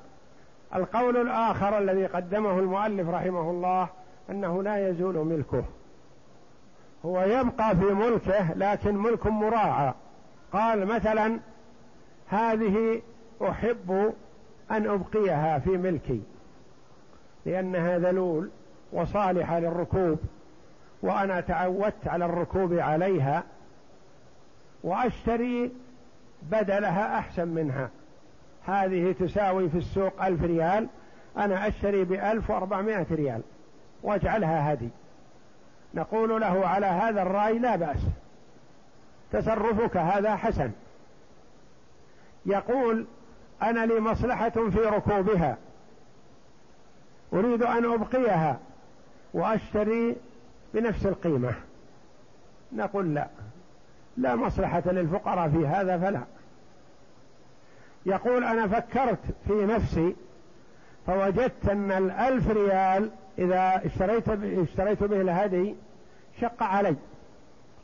القول 0.76 1.18
الآخر 1.18 1.78
الذي 1.78 2.06
قدمه 2.06 2.60
المؤلف 2.60 3.10
رحمه 3.10 3.50
الله 3.50 3.90
أنه 4.30 4.64
لا 4.64 4.90
يزول 4.90 5.16
ملكه. 5.16 5.64
هو 7.06 7.22
يبقى 7.22 7.76
في 7.76 7.86
ملكه 7.86 8.54
لكن 8.54 8.98
ملك 8.98 9.28
مراعى. 9.28 9.94
قال 10.54 10.86
مثلا 10.86 11.40
هذه 12.28 13.02
أحب 13.50 14.14
أن 14.72 14.88
أبقيها 14.88 15.60
في 15.60 15.70
ملكي 15.70 16.22
لأنها 17.46 17.98
ذلول 17.98 18.50
وصالحة 18.94 19.60
للركوب 19.60 20.20
وأنا 21.02 21.42
تعودت 21.42 22.08
على 22.08 22.26
الركوب 22.26 22.74
عليها 22.74 23.44
وأشتري 24.84 25.72
بدلها 26.52 27.20
أحسن 27.20 27.48
منها. 27.48 27.90
هذه 28.66 29.16
تساوي 29.20 29.70
في 29.70 29.78
السوق 29.78 30.26
ألف 30.26 30.44
ريال. 30.44 30.88
أنا 31.38 31.68
أشتري 31.68 32.04
بألف 32.04 32.50
وأربعمائة 32.50 33.06
ريال. 33.12 33.42
واجعلها 34.04 34.74
هدي 34.74 34.90
نقول 35.94 36.42
له 36.42 36.68
على 36.68 36.86
هذا 36.86 37.22
الرأي 37.22 37.60
لا 37.60 37.76
بأس. 37.76 38.00
تصرفك 39.32 39.98
هذا 39.98 40.36
حسن. 40.36 40.72
يقول 42.46 43.06
أنا 43.64 43.86
لي 43.86 44.00
مصلحة 44.00 44.50
في 44.50 44.80
ركوبها. 44.80 45.58
أريد 47.34 47.64
أن 47.64 47.86
أبقيها 47.86 48.60
وأشتري 49.34 50.16
بنفس 50.74 51.06
القيمة. 51.06 51.54
نقول 52.74 53.16
لا. 53.16 53.28
لا 54.18 54.36
مصلحة 54.36 54.84
للفقراء 54.86 55.50
في 55.50 55.68
هذا 55.68 55.98
فلا. 55.98 56.22
يقول 58.06 58.44
أنا 58.44 58.68
فكرت 58.68 59.20
في 59.48 59.66
نفسي 59.66 60.16
فوجدت 61.08 61.70
أن 61.70 61.92
الألف 61.92 62.50
ريال 62.50 63.10
إذا 63.38 63.82
اشتريت 63.86 64.30
اشتريت 64.70 65.04
به 65.04 65.22
الهدي 65.22 65.76
شق 66.42 66.64
علي. 66.64 66.96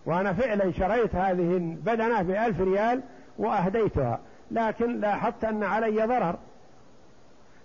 وأنا 0.05 0.33
فعلا 0.33 0.71
شريت 0.71 1.15
هذه 1.15 1.57
البدنة 1.57 2.21
بألف 2.21 2.61
ريال 2.61 3.01
وأهديتها 3.37 4.19
لكن 4.51 4.99
لاحظت 4.99 5.43
أن 5.43 5.63
علي 5.63 6.05
ضرر. 6.05 6.35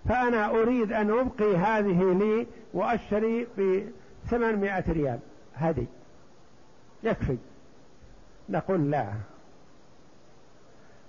فأنا 0.08 0.50
أريد 0.50 0.92
أن 0.92 1.10
أبقي 1.10 1.56
هذه 1.56 2.12
لي 2.12 2.46
وأشتري 2.74 3.46
بثمانمائة 4.26 4.84
ريال 4.92 5.18
هدي. 5.56 5.86
يكفي. 7.02 7.36
نقول 8.48 8.90
لا. 8.90 9.06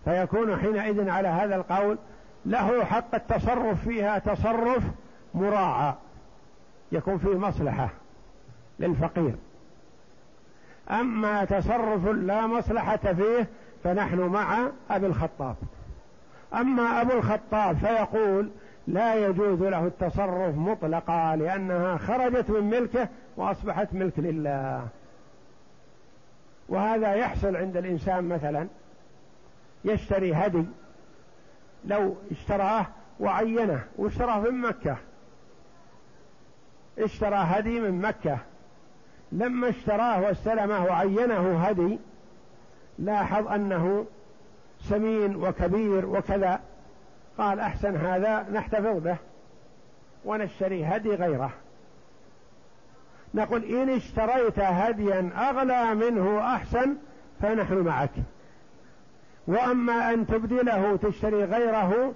فيكون 0.08 0.58
حينئذ 0.58 1.10
على 1.10 1.28
هذا 1.28 1.56
القول 1.56 1.98
له 2.46 2.86
حق 2.86 3.16
التصرف 3.16 3.84
فيها 3.84 4.20
تصرف 4.20 4.84
مراعى 5.34 5.94
يكون 6.92 7.18
فيه 7.18 7.38
مصلحة 7.38 7.90
للفقير. 8.80 9.36
أما 10.92 11.46
تصرف 11.46 12.08
لا 12.08 12.48
مصلحة 12.48 12.98
فيه 12.98 13.48
فنحن 13.84 14.20
مع 14.20 14.68
أبي 14.90 15.06
الخطاب. 15.06 15.56
أما 16.54 17.02
أبو 17.02 17.12
الخطاب 17.12 17.78
فيقول 17.78 18.50
لا 18.88 19.16
يجوز 19.16 19.62
له 19.62 19.86
التصرف 19.86 20.56
مطلقا 20.56 21.36
لأنها 21.36 21.98
خرجت 21.98 22.50
من 22.50 22.70
ملكه 22.70 23.08
وأصبحت 23.38 23.94
ملك 23.94 24.14
لله. 24.20 24.88
وهذا 26.70 27.14
يحصل 27.14 27.56
عند 27.56 27.78
الإنسان 27.78 28.30
مثلا 28.30 28.68
يشتري 29.86 30.34
هدي 30.34 30.66
لو 31.86 32.16
اشتراه 32.32 32.86
وعينه 33.20 33.84
واشتراه 33.98 34.40
من 34.40 34.62
مكة. 34.62 34.98
اشترى 37.00 37.36
هدي 37.36 37.80
من 37.80 38.02
مكة. 38.02 38.38
لما 39.32 39.70
اشتراه 39.70 40.22
واستلمه 40.22 40.86
وعينه 40.86 41.64
هدي 41.64 42.00
لاحظ 43.00 43.48
أنه 43.48 44.06
سمين 44.80 45.36
وكبير 45.36 46.06
وكذا. 46.06 46.60
قال 47.38 47.60
أحسن 47.60 47.96
هذا 47.96 48.46
نحتفظ 48.54 49.04
به 49.04 49.18
ونشتري 50.26 50.86
هدي 50.86 51.16
غيره. 51.16 51.52
نقول 53.34 53.64
إن 53.64 53.90
اشتريت 53.90 54.60
هديا 54.60 55.32
أغلى 55.36 55.96
منه 55.96 56.56
أحسن 56.56 56.96
فنحن 57.42 57.78
معك. 57.78 58.12
وأما 59.48 60.14
أن 60.14 60.28
تبدله 60.28 60.96
تشتري 60.96 61.44
غيره 61.44 62.14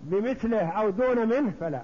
بمثله 0.00 0.68
أو 0.68 0.90
دون 0.90 1.28
منه 1.28 1.52
فلا. 1.60 1.82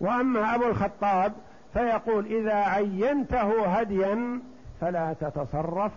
وأما 0.00 0.54
أبو 0.54 0.64
الخطاب 0.64 1.32
فيقول 1.72 2.26
إذا 2.26 2.54
عينته 2.54 3.66
هديا 3.66 4.40
فلا 4.80 5.14
تتصرف 5.20 5.92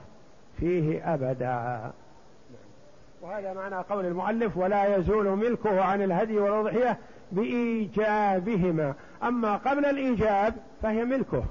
فيه 0.60 1.13
أبدا. 1.13 1.91
وهذا 3.21 3.53
معنى 3.53 3.75
قول 3.75 4.05
المؤلف 4.05 4.57
ولا 4.57 4.95
يزول 4.95 5.29
ملكه 5.29 5.84
عن 5.84 6.01
الهدي 6.01 6.38
والأضحية 6.38 6.97
بإيجابهما. 7.31 8.93
أما 9.23 9.57
قبل 9.57 9.86
الإيجاب 9.86 10.55
فهي 10.81 11.05
ملكه. 11.05 11.43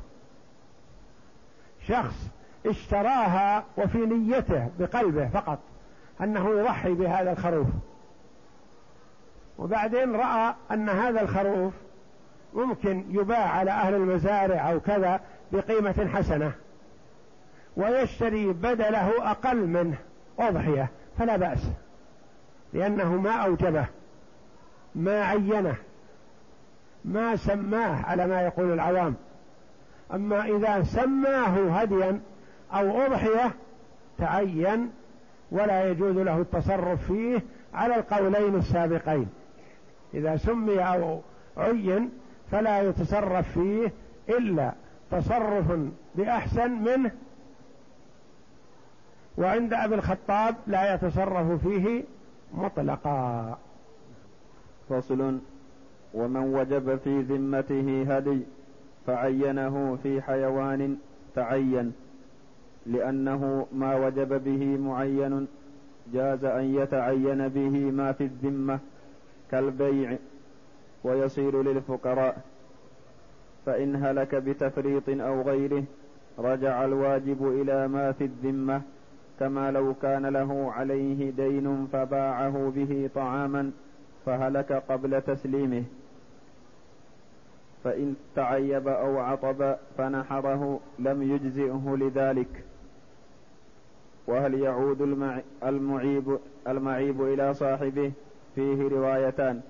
شخص 1.88 2.39
اشتراها 2.66 3.64
وفي 3.79 3.99
نيته 3.99 4.68
بقلبه 4.79 5.29
فقط 5.29 5.59
أنه 6.20 6.51
يضحي 6.51 6.92
بهذا 6.92 7.33
الخروف. 7.33 7.66
وبعدين 9.59 10.16
رأى 10.16 10.55
أن 10.70 10.88
هذا 10.88 11.20
الخروف 11.23 11.73
ممكن 12.55 13.05
يباع 13.11 13.49
على 13.49 13.70
أهل 13.70 13.94
المزارع 13.94 14.70
أو 14.70 14.81
كذا 14.81 15.20
بقيمة 15.53 16.09
حسنة 16.14 16.53
ويشتري 17.77 18.53
بدله 18.53 19.31
أقل 19.31 19.66
منه 19.66 19.96
أضحية 20.38 20.88
فلا 21.18 21.37
بأس 21.37 21.70
لأنه 22.73 23.16
ما 23.16 23.31
أوجبه 23.31 23.87
ما 24.94 25.25
عينه 25.25 25.75
ما 27.05 27.37
سماه 27.37 28.03
على 28.05 28.27
ما 28.27 28.42
يقول 28.42 28.73
العوام. 28.73 29.14
أما 30.14 30.44
إذا 30.44 30.83
سماه 30.83 31.81
هديا 31.81 32.20
أو 32.72 33.06
أضحية 33.06 33.54
تعين 34.18 34.90
ولا 35.50 35.90
يجوز 35.90 36.16
له 36.16 36.40
التصرف 36.40 37.06
فيه 37.12 37.42
على 37.74 37.96
القولين 37.96 38.54
السابقين. 38.54 39.28
إذا 40.14 40.37
سمي 40.37 40.78
أو 40.78 41.20
عين 41.56 42.11
فلا 42.50 42.83
يتصرف 42.83 43.52
فيه 43.52 43.92
إلا 44.28 44.72
تصرف 45.11 45.78
بأحسن 46.14 46.70
منه 46.70 47.11
وعند 49.38 49.72
أبي 49.72 49.94
الخطاب 49.94 50.54
لا 50.66 50.94
يتصرف 50.94 51.66
فيه 51.66 52.04
مطلقا. 52.54 53.59
فصل 54.88 55.38
ومن 56.14 56.54
وجب 56.54 56.96
في 56.96 57.20
ذمته 57.20 58.16
هدي 58.16 58.40
فعينه 59.06 59.98
في 60.02 60.22
حيوان 60.22 60.96
تعين. 61.35 61.92
لأنه 62.87 63.66
ما 63.73 64.07
وجب 64.07 64.45
به 64.45 64.77
معين 64.77 65.49
جاز 66.12 66.45
أن 66.45 66.75
يتعين 66.75 67.49
به 67.49 67.90
ما 67.90 68.12
في 68.12 68.25
الذمة 68.25 68.79
كالبيع 69.51 70.16
ويصير 71.05 71.62
للفقراء. 71.62 72.37
فإن 73.66 73.97
هلك 73.97 74.35
بتفريط 74.35 75.09
أو 75.09 75.43
غيره 75.43 75.85
رجع 76.38 76.85
الواجب 76.85 77.49
إلى 77.49 77.88
ما 77.88 78.12
في 78.12 78.25
الذمة 78.25 78.83
كما 79.40 79.71
لو 79.71 79.95
كان 79.95 80.27
له 80.27 80.73
عليه 80.73 81.31
دين 81.31 81.87
فباعه 81.93 82.73
به 82.77 83.11
طعاما 83.14 83.71
فهلك 84.27 84.73
قبل 84.73 85.23
تسليمه. 85.23 85.85
فإن 87.85 88.14
تعيب 88.37 88.88
أو 88.88 89.19
عطب 89.19 89.77
فنحره 89.99 90.81
لم 90.99 91.23
يجزئه 91.23 91.97
لذلك. 92.01 92.64
وهل 94.31 94.55
يعود 94.55 95.01
المعيب, 95.62 96.38
المعيب 96.69 97.23
إلى 97.23 97.55
صاحبه؟ 97.55 98.12
فيه 98.55 98.88
روايتان. 98.88 99.61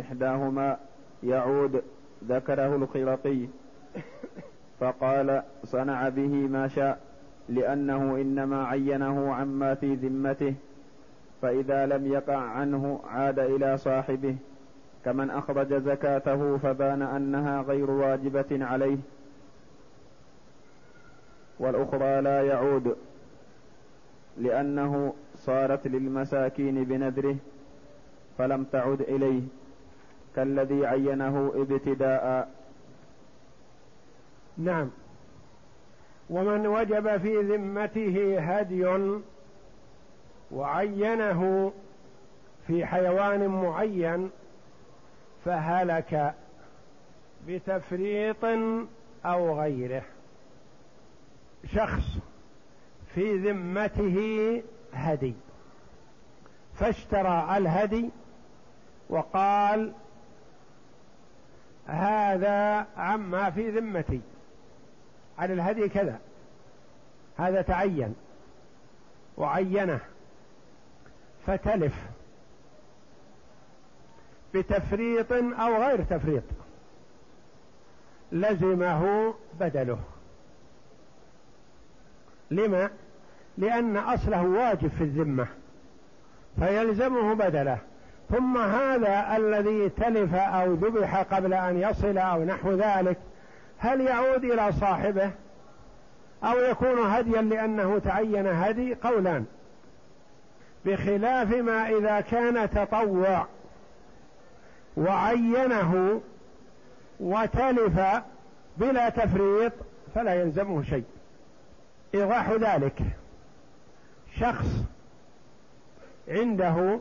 إحداهما 0.00 0.76
يعود 1.22 1.82
ذكره 2.24 2.76
الخلقي. 2.76 3.46
فقال 4.80 5.42
صنع 5.64 6.08
به 6.08 6.28
ما 6.28 6.68
شاء 6.68 6.98
لأنه 7.48 8.16
إنما 8.16 8.64
عينه 8.64 9.34
عما 9.34 9.74
في 9.74 9.94
ذمته. 9.94 10.54
فإذا 11.42 11.86
لم 11.86 12.12
يقع 12.12 12.36
عنه 12.36 13.00
عاد 13.10 13.38
إلى 13.38 13.76
صاحبه. 13.76 14.36
كمن 15.04 15.30
أخرج 15.30 15.74
زكاته 15.74 16.56
فبان 16.56 17.02
أنها 17.02 17.62
غير 17.62 17.90
واجبة 17.90 18.46
عليه. 18.64 18.98
والأخرى 21.60 22.20
لا 22.20 22.42
يعود. 22.42 22.96
لأنه 24.38 25.14
صارت 25.36 25.86
للمساكين 25.86 26.84
بنذره 26.84 27.36
فلم 28.38 28.64
تعد 28.64 29.00
إليه 29.00 29.42
كالذي 30.36 30.86
عينه 30.86 31.52
ابتداء. 31.54 32.48
نعم. 34.58 34.90
ومن 36.30 36.66
وجب 36.66 37.16
في 37.16 37.42
ذمته 37.42 38.38
هدي 38.40 38.86
وعينه 40.50 41.72
في 42.66 42.86
حيوان 42.86 43.48
معين 43.48 44.30
فهلك 45.44 46.34
بتفريط 47.48 48.44
أو 49.24 49.60
غيره. 49.60 50.02
شخص 51.74 52.27
في 53.14 53.38
ذمته 53.38 54.62
هدي. 54.92 55.34
فاشترى 56.74 57.56
الهدي 57.56 58.10
وقال 59.08 59.92
هذا 61.86 62.86
عما 62.96 63.50
في 63.50 63.70
ذمتي. 63.70 64.20
على 65.38 65.52
الهدي 65.52 65.88
كذا. 65.88 66.20
هذا 67.38 67.62
تعين. 67.62 68.14
وعينه. 69.36 70.00
فتلف. 71.46 71.94
بتفريط 74.54 75.32
أو 75.32 75.82
غير 75.82 76.04
تفريط. 76.04 76.42
لزمه 78.32 79.34
بدله. 79.60 79.98
لما؟ 82.50 82.90
لأن 83.58 83.96
أصله 83.96 84.42
واجب 84.42 84.88
في 84.88 85.04
الذمة 85.04 85.46
فيلزمه 86.58 87.34
بدله. 87.34 87.78
ثم 88.30 88.58
هذا 88.58 89.36
الذي 89.36 89.88
تلف 89.88 90.34
أو 90.34 90.74
ذبح 90.74 91.22
قبل 91.22 91.54
أن 91.54 91.78
يصل 91.78 92.18
أو 92.18 92.44
نحو 92.44 92.72
ذلك 92.72 93.16
هل 93.78 94.00
يعود 94.00 94.44
إلى 94.44 94.72
صاحبه؟ 94.72 95.30
أو 96.44 96.58
يكون 96.58 96.98
هديا 96.98 97.42
لأنه 97.42 97.98
تعين 97.98 98.46
هدي؟ 98.46 98.94
قولان. 98.94 99.44
بخلاف 100.84 101.54
ما 101.54 101.88
إذا 101.88 102.20
كان 102.20 102.70
تطوع 102.70 103.46
وعينه 104.96 106.20
وتلف 107.20 108.00
بلا 108.76 109.08
تفريط 109.08 109.72
فلا 110.14 110.34
يلزمه 110.34 110.82
شيء. 110.82 111.04
إيضاح 112.14 112.50
ذلك. 112.50 113.02
شخص 114.34 114.66
عنده 116.28 117.00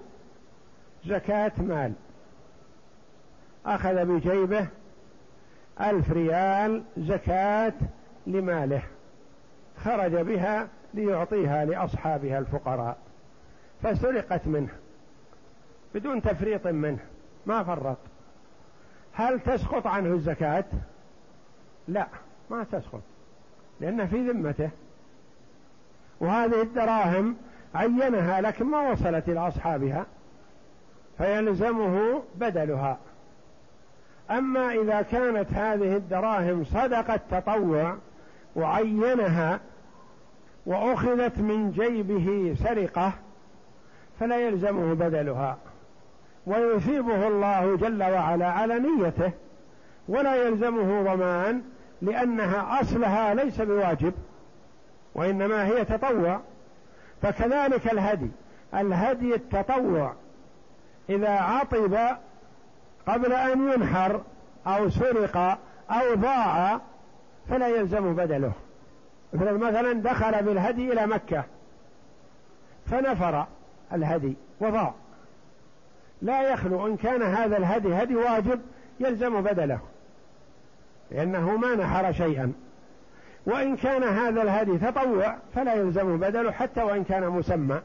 زكاة 1.06 1.52
مال. 1.58 1.94
أخذ 3.66 4.06
بجيبه 4.06 4.68
ألف 5.82 6.12
ريال 6.12 6.84
زكاة 6.98 7.74
لماله. 8.28 8.82
خرج 9.84 10.16
بها 10.16 10.68
ليعطيها 10.94 11.66
لأصحابها 11.66 12.40
الفقراء. 12.40 12.98
فسرقت 13.84 14.48
منه. 14.48 14.70
بدون 15.96 16.22
تفريط 16.22 16.68
منه. 16.68 17.00
ما 17.46 17.64
فرط. 17.64 17.98
هل 19.14 19.40
تسقط 19.40 19.88
عنه 19.88 20.14
الزكاة؟ 20.14 20.66
لا 21.88 22.08
ما 22.50 22.64
تسقط. 22.64 23.02
لأنه 23.80 24.06
في 24.06 24.30
ذمته. 24.30 24.70
وهذه 26.20 26.62
الدراهم 26.62 27.36
عينها 27.76 28.42
لكن 28.42 28.66
ما 28.66 28.92
وصلت 28.92 29.30
إلى 29.30 29.48
أصحابها 29.48 30.06
فيلزمه 31.18 32.24
بدلها. 32.36 32.98
أما 34.32 34.72
إذا 34.72 35.02
كانت 35.02 35.52
هذه 35.54 35.96
الدراهم 35.96 36.64
صدقة 36.66 37.20
تطوع 37.32 37.96
وعينها 38.56 39.60
وأخذت 40.66 41.40
من 41.40 41.72
جيبه 41.72 42.56
سرقة 42.64 43.14
فلا 44.20 44.38
يلزمه 44.48 44.94
بدلها. 44.94 45.58
ويثيبه 46.48 47.28
الله 47.28 47.76
جل 47.76 48.04
وعلا 48.04 48.52
على 48.52 48.80
نيته 48.80 49.32
ولا 50.08 50.36
يلزمه 50.36 51.04
ضمان 51.04 51.62
لأنها 52.02 52.82
أصلها 52.82 53.34
ليس 53.34 53.62
بواجب. 53.62 54.14
وإنما 55.18 55.66
هي 55.66 55.86
تطوع. 55.86 56.40
فكذلك 57.22 57.92
الهدي. 57.92 58.32
الهدي 58.74 59.36
التطوع. 59.36 60.14
إذا 61.10 61.30
عطب 61.30 61.98
قبل 63.08 63.34
أن 63.34 63.72
ينحر 63.72 64.22
أو 64.68 64.90
سرق 64.90 65.38
أو 65.90 66.16
ضاع 66.16 66.82
فلا 67.50 67.68
يلزم 67.68 68.16
بدله. 68.16 68.52
مثلا 69.34 69.94
دخل 69.94 70.44
بالهدي 70.44 70.94
إلى 70.94 71.08
مكة. 71.08 71.44
فنفر 72.86 73.46
الهدي 73.94 74.36
وضاع. 74.60 74.94
لا 76.22 76.42
يخلو. 76.42 76.88
إن 76.88 76.98
كان 76.98 77.22
هذا 77.22 77.58
الهدي 77.58 77.94
هدي 77.94 78.16
واجب 78.16 78.62
يلزم 79.00 79.42
بدله. 79.42 79.80
لأنه 81.12 81.58
ما 81.58 81.76
نحر 81.76 82.12
شيئا. 82.12 82.54
وإن 83.48 83.76
كان 83.76 84.04
هذا 84.04 84.42
الهدي 84.42 84.78
تطوع 84.78 85.36
فلا 85.56 85.74
يلزم 85.74 86.18
بدله 86.18 86.52
حتى 86.52 86.84
وإن 86.84 87.04
كان 87.04 87.30
مسمى 87.30 87.82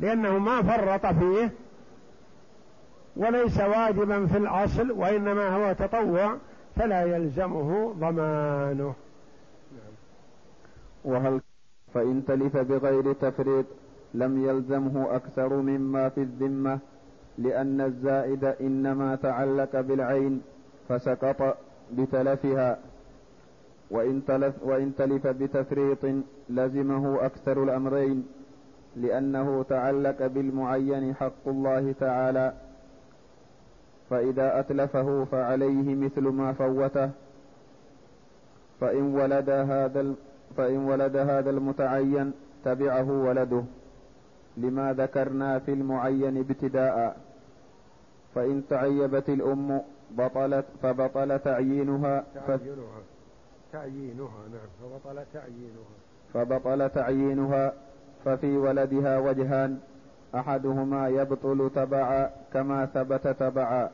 لأنه 0.00 0.38
ما 0.38 0.62
فرط 0.62 1.06
فيه 1.06 1.50
وليس 3.16 3.60
واجبا 3.60 4.26
في 4.26 4.36
الأصل 4.36 4.90
وإنما 4.90 5.48
هو 5.48 5.72
تطوع 5.72 6.36
فلا 6.76 7.02
يلزمه 7.02 7.92
ضمانه. 7.98 8.94
وهل 11.04 11.40
فإن 11.94 12.24
تلف 12.26 12.56
بغير 12.56 13.12
تفريط 13.12 13.66
لم 14.14 14.44
يلزمه 14.44 15.16
أكثر 15.16 15.54
مما 15.54 16.08
في 16.08 16.20
الذمة 16.20 16.78
لأن 17.38 17.80
الزائد 17.80 18.44
إنما 18.44 19.16
تعلق 19.16 19.80
بالعين 19.80 20.42
فسقط 20.88 21.56
بتلفها 21.92 22.78
وإن 23.90 24.24
تلف, 24.26 24.54
وإن 24.62 24.94
تلف 24.96 25.26
بتفريط 25.26 26.06
لزمه 26.48 27.24
أكثر 27.26 27.62
الأمرين 27.62 28.26
لأنه 28.96 29.62
تعلق 29.62 30.26
بالمعين 30.26 31.14
حق 31.14 31.48
الله 31.48 31.94
تعالى. 32.00 32.52
فإذا 34.10 34.60
أتلفه 34.60 35.24
فعليه 35.24 35.94
مثل 35.94 36.22
ما 36.22 36.52
فوته. 36.52 37.10
فإن 38.80 39.14
ولد 39.14 39.50
هذا 39.50 40.14
فإن 40.56 40.76
ولد 40.76 41.16
هذا 41.16 41.50
المتعين 41.50 42.32
تبعه 42.64 43.10
ولده. 43.10 43.64
لما 44.56 44.92
ذكرنا 44.92 45.58
في 45.58 45.72
المعين 45.72 46.36
ابتداء. 46.38 47.16
فإن 48.34 48.62
تعيبت 48.70 49.28
الأم 49.28 49.80
بطلت 50.10 50.64
فبطل 50.82 51.38
تعيينها. 51.38 52.24
تعيينها 53.74 54.40
نعم 54.54 54.70
فبطل 54.80 55.24
تعيينها. 55.34 55.94
فبطل 56.34 56.88
تعيينها 56.90 57.72
ففي 58.24 58.56
ولدها 58.56 59.18
وجهان 59.18 59.78
أحدهما 60.34 61.08
يبطل 61.08 61.70
تبعا 61.74 62.30
كما 62.52 62.86
ثبت 62.86 63.28
تبعا 63.28 63.90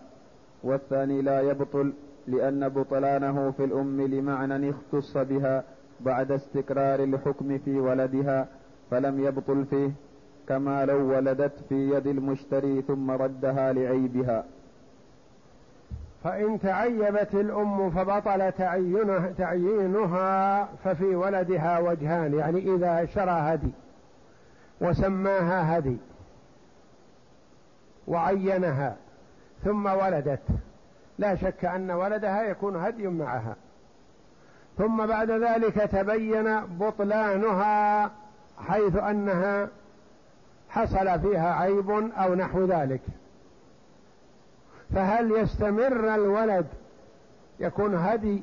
والثاني 0.62 1.22
لا 1.22 1.40
يبطل 1.40 1.92
لأن 2.26 2.68
بطلانه 2.68 3.50
في 3.50 3.64
الأم 3.64 4.00
لمعنى 4.00 4.70
اختص 4.70 5.16
بها 5.16 5.64
بعد 6.00 6.32
استقرار 6.32 7.04
الحكم 7.04 7.58
في 7.58 7.80
ولدها 7.80 8.48
فلم 8.90 9.24
يبطل 9.24 9.64
فيه 9.64 9.90
كما 10.48 10.84
لو 10.84 11.10
ولدت 11.16 11.52
في 11.68 11.90
يد 11.94 12.06
المشتري 12.06 12.82
ثم 12.82 13.10
ردها 13.10 13.72
لعيبها. 13.72 14.44
فإن 16.24 16.60
تعيبت 16.60 17.34
الأم 17.34 17.90
فبطل 17.90 18.52
تعينها, 18.52 19.32
تعيينها 19.38 20.68
ففي 20.84 21.16
ولدها 21.16 21.78
وجهان 21.78 22.34
يعني 22.34 22.74
إذا 22.74 23.06
شرى 23.06 23.30
هدي 23.30 23.70
وسماها 24.80 25.78
هدي 25.78 25.96
وعينها 28.08 28.96
ثم 29.64 29.86
ولدت. 29.86 30.42
لا 31.18 31.34
شك 31.36 31.64
أن 31.64 31.90
ولدها 31.90 32.42
يكون 32.42 32.76
هدي 32.76 33.06
معها. 33.06 33.56
ثم 34.78 35.06
بعد 35.06 35.30
ذلك 35.30 35.74
تبين 35.74 36.60
بطلانها 36.60 38.10
حيث 38.68 38.96
أنها 38.96 39.68
حصل 40.68 41.20
فيها 41.20 41.54
عيب 41.54 41.90
أو 41.90 42.34
نحو 42.34 42.64
ذلك. 42.64 43.00
فهل 44.94 45.32
يستمر 45.32 46.14
الولد 46.14 46.66
يكون 47.60 47.94
هدي 47.94 48.42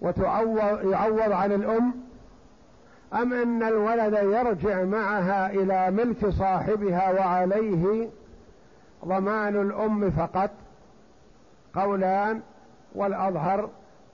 ويعوض 0.00 1.32
عن 1.32 1.52
الأم؟ 1.52 1.94
أم 3.14 3.32
أن 3.32 3.62
الولد 3.62 4.12
يرجع 4.12 4.84
معها 4.84 5.50
إلى 5.50 5.90
ملك 5.90 6.28
صاحبها 6.28 7.12
وعليه 7.12 8.08
ضمان 9.04 9.60
الأم 9.60 10.10
فقط؟ 10.10 10.50
قولان 11.74 12.40
والأظهر 12.94 13.70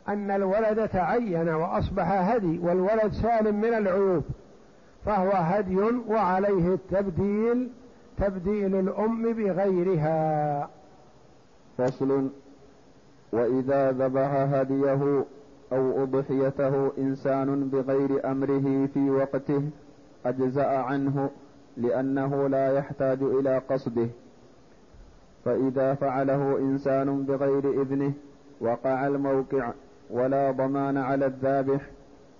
أن 0.08 0.30
الولد 0.30 0.88
تعين 0.88 1.48
وأصبح 1.48 2.10
هدي 2.12 2.58
والولد 2.58 3.12
سالم 3.12 3.60
من 3.60 3.74
العيوب 3.74 4.24
فهو 5.06 5.30
هدي 5.30 5.76
وعليه 6.08 6.74
التبديل 6.74 7.68
تبديل 8.18 8.74
الأم 8.74 9.32
بغيرها. 9.32 10.68
فصل 11.80 12.30
وإذا 13.32 13.92
ذبح 13.92 14.30
هديه 14.34 15.24
أو 15.72 16.02
أضحيته 16.02 16.92
إنسان 16.98 17.68
بغير 17.68 18.30
أمره 18.30 18.86
في 18.86 19.10
وقته 19.10 19.62
أجزأ 20.26 20.66
عنه 20.66 21.30
لأنه 21.76 22.48
لا 22.48 22.72
يحتاج 22.72 23.22
إلى 23.22 23.58
قصده. 23.58 24.08
فإذا 25.44 25.94
فعله 25.94 26.58
إنسان 26.58 27.22
بغير 27.22 27.82
إذنه 27.82 28.12
وقع 28.60 29.06
الموقع 29.06 29.72
ولا 30.10 30.50
ضمان 30.50 30.96
على 30.96 31.26
الذابح 31.26 31.80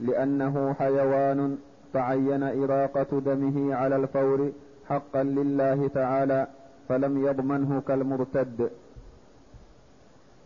لأنه 0.01 0.73
حيوان 0.73 1.59
تعين 1.93 2.43
إراقة 2.43 3.21
دمه 3.21 3.75
على 3.75 3.97
الفور 3.97 4.53
حقا 4.89 5.23
لله 5.23 5.89
تعالى 5.89 6.47
فلم 6.89 7.27
يضمنه 7.27 7.81
كالمرتد. 7.81 8.71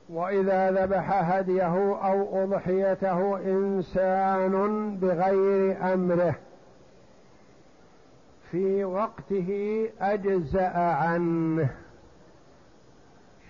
وإذا 0.08 0.70
ذبح 0.70 1.10
هديه 1.34 1.96
أو 2.06 2.44
أضحيته 2.44 3.38
إنسان 3.38 4.96
بغير 4.96 5.94
أمره. 5.94 6.34
في 8.50 8.84
وقته 8.84 9.90
أجزأ 10.00 10.68
عنه. 10.78 11.70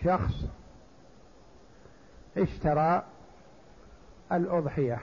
شخص 0.05 0.35
اشترى 2.37 3.03
الأضحية 4.33 5.01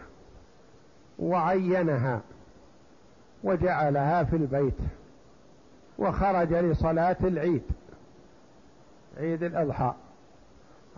وعينها 1.20 2.22
وجعلها 3.44 4.24
في 4.24 4.36
البيت 4.36 4.78
وخرج 5.98 6.54
لصلاة 6.54 7.18
العيد 7.24 7.64
عيد 9.18 9.44
الأضحى. 9.44 9.94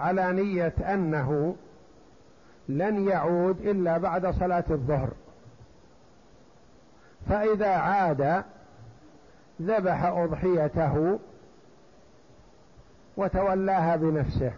على 0.04 0.34
نية 0.34 0.74
أنه 0.94 1.56
لن 2.70 3.08
يعود 3.08 3.62
إلا 3.62 3.98
بعد 3.98 4.28
صلاة 4.28 4.64
الظهر. 4.70 5.10
فإذا 7.30 7.70
عاد 7.70 8.44
ذبح 9.62 10.04
أضحيته 10.04 11.20
وتولاها 13.18 13.96
بنفسه. 13.96 14.54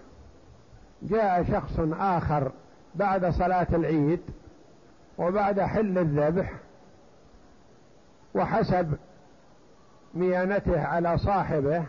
جاء 1.02 1.44
شخص 1.44 1.80
آخر 2.00 2.52
بعد 2.96 3.26
صلاة 3.26 3.68
العيد 3.74 4.22
وبعد 5.18 5.60
حل 5.60 5.98
الذبح 5.98 6.54
وحسب 8.36 8.94
ميانته 10.14 10.82
على 10.82 11.18
صاحبه 11.18 11.84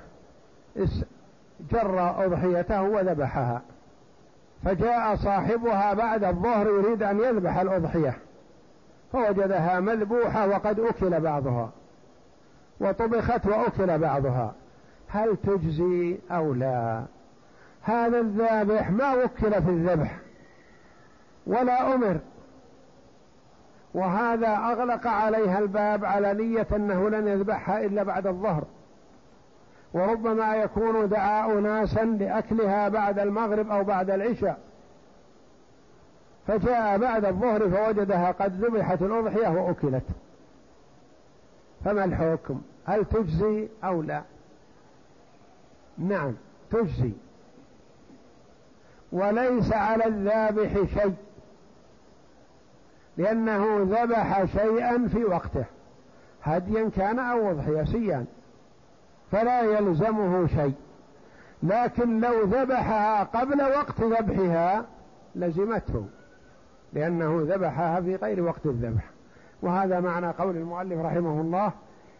جر 1.70 2.24
أضحيته 2.24 2.82
وذبحها. 2.82 3.62
فجاء 4.64 5.16
صاحبها 5.16 5.94
بعد 5.94 6.24
الظهر 6.24 6.66
يريد 6.66 7.02
أن 7.02 7.20
يذبح 7.20 7.56
الأضحية. 7.56 8.18
فوجدها 9.12 9.80
مذبوحة 9.80 10.48
وقد 10.48 10.80
أكل 10.80 11.20
بعضها. 11.20 11.70
وطبخت 12.80 13.46
وأكل 13.46 13.98
بعضها. 13.98 14.54
هل 15.08 15.36
تجزي 15.36 16.18
أو 16.30 16.54
لا؟ 16.54 17.02
هذا 17.82 18.20
الذابح 18.20 18.90
ما 18.90 19.14
وكل 19.14 19.62
في 19.62 19.70
الذبح. 19.70 20.18
ولا 21.46 21.94
أمر. 21.94 22.18
وهذا 23.94 24.48
أغلق 24.48 25.06
عليها 25.06 25.58
الباب 25.58 26.04
على 26.04 26.34
نية 26.34 26.66
أنه 26.72 27.10
لن 27.10 27.28
يذبحها 27.28 27.84
إلا 27.84 28.02
بعد 28.02 28.26
الظهر. 28.26 28.64
وربما 29.96 30.56
يكون 30.56 31.08
دعا 31.08 31.52
أناسا 31.52 32.04
لأكلها 32.04 32.88
بعد 32.88 33.18
المغرب 33.18 33.70
أو 33.70 33.84
بعد 33.84 34.10
العشاء. 34.10 34.58
فجاء 36.46 36.98
بعد 36.98 37.24
الظهر 37.24 37.70
فوجدها 37.70 38.32
قد 38.32 38.64
ذبحت 38.64 39.02
الأضحية 39.02 39.48
وأكلت. 39.48 40.04
فما 41.84 42.04
الحكم؟ 42.04 42.60
هل 42.86 43.04
تجزي 43.04 43.68
أو 43.84 44.02
لا؟ 44.02 44.22
نعم 45.98 46.34
تجزي. 46.70 47.12
وليس 49.12 49.72
على 49.72 50.06
الذابح 50.06 50.72
شيء 50.94 51.14
لأنه 53.16 53.82
ذبح 53.82 54.44
شيئا 54.44 55.08
في 55.08 55.24
وقته. 55.24 55.64
هديا 56.42 56.90
كان 56.96 57.18
أو 57.18 57.50
أضحية 57.50 57.84
سيان. 57.84 58.26
فلا 59.32 59.62
يلزمه 59.62 60.46
شيء. 60.46 60.74
لكن 61.62 62.20
لو 62.20 62.42
ذبحها 62.44 63.24
قبل 63.24 63.62
وقت 63.62 64.00
ذبحها 64.00 64.84
لزمته 65.34 66.06
لأنه 66.92 67.42
ذبحها 67.48 68.00
في 68.00 68.16
غير 68.16 68.42
وقت 68.42 68.66
الذبح. 68.66 69.04
وهذا 69.62 70.00
معنى 70.00 70.26
قول 70.26 70.56
المؤلف 70.56 71.00
رحمه 71.00 71.40
الله 71.40 71.72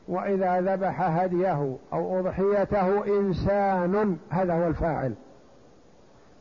وإذا 0.09 0.61
ذبح 0.61 1.01
هديه 1.01 1.77
أو 1.92 2.21
أضحيته 2.21 3.19
إنسان 3.19 4.16
هذا 4.31 4.55
هو 4.55 4.66
الفاعل. 4.69 5.14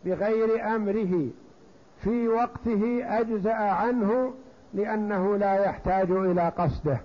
بغير 0.06 0.76
أمره 0.76 1.30
في 2.02 2.28
وقته 2.28 3.04
أجزأ 3.20 3.54
عنه 3.54 4.34
لأنه 4.74 5.38
لا 5.38 5.66
يحتاج 5.66 6.12
إلى 6.12 6.50
قصده. 6.58 7.00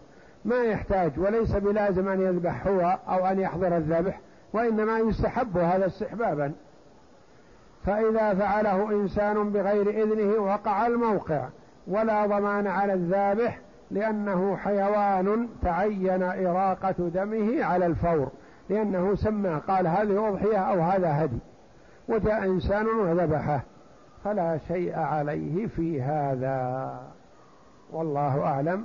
ما 0.45 0.65
يحتاج 0.65 1.19
وليس 1.19 1.53
بلازم 1.53 2.09
أن 2.09 2.21
يذبح 2.21 2.67
هو 2.67 2.99
أو 3.09 3.27
أن 3.27 3.41
يحضر 3.41 3.77
الذبح 3.77 4.21
وإنما 4.53 4.99
يستحب 4.99 5.59
هذا 5.59 5.87
استحبابا. 5.87 6.53
فإذا 7.87 8.35
فعله 8.35 8.91
إنسان 8.91 9.51
بغير 9.51 9.91
إذنه 10.03 10.43
وقع 10.43 10.87
الموقع 10.87 11.49
ولا 11.87 12.27
ضمان 12.27 12.67
على 12.67 12.93
الذابح 12.93 13.59
لأنه 13.91 14.57
حيوان 14.57 15.49
تعين 15.63 16.23
إراقة 16.23 16.95
دمه 16.99 17.65
على 17.65 17.87
الفور 17.87 18.29
لأنه 18.69 19.15
سمى 19.15 19.61
قال 19.69 19.87
هذه 19.87 20.29
أضحية 20.29 20.59
أو 20.59 20.81
هذا 20.81 21.25
هدي. 21.25 21.39
وجاء 22.09 22.45
إنسان 22.45 22.87
وذبحه 22.87 23.61
فلا 24.25 24.59
شيء 24.69 24.99
عليه 24.99 25.67
في 25.67 26.03
هذا. 26.03 27.01
والله 27.93 28.45
أعلم. 28.45 28.85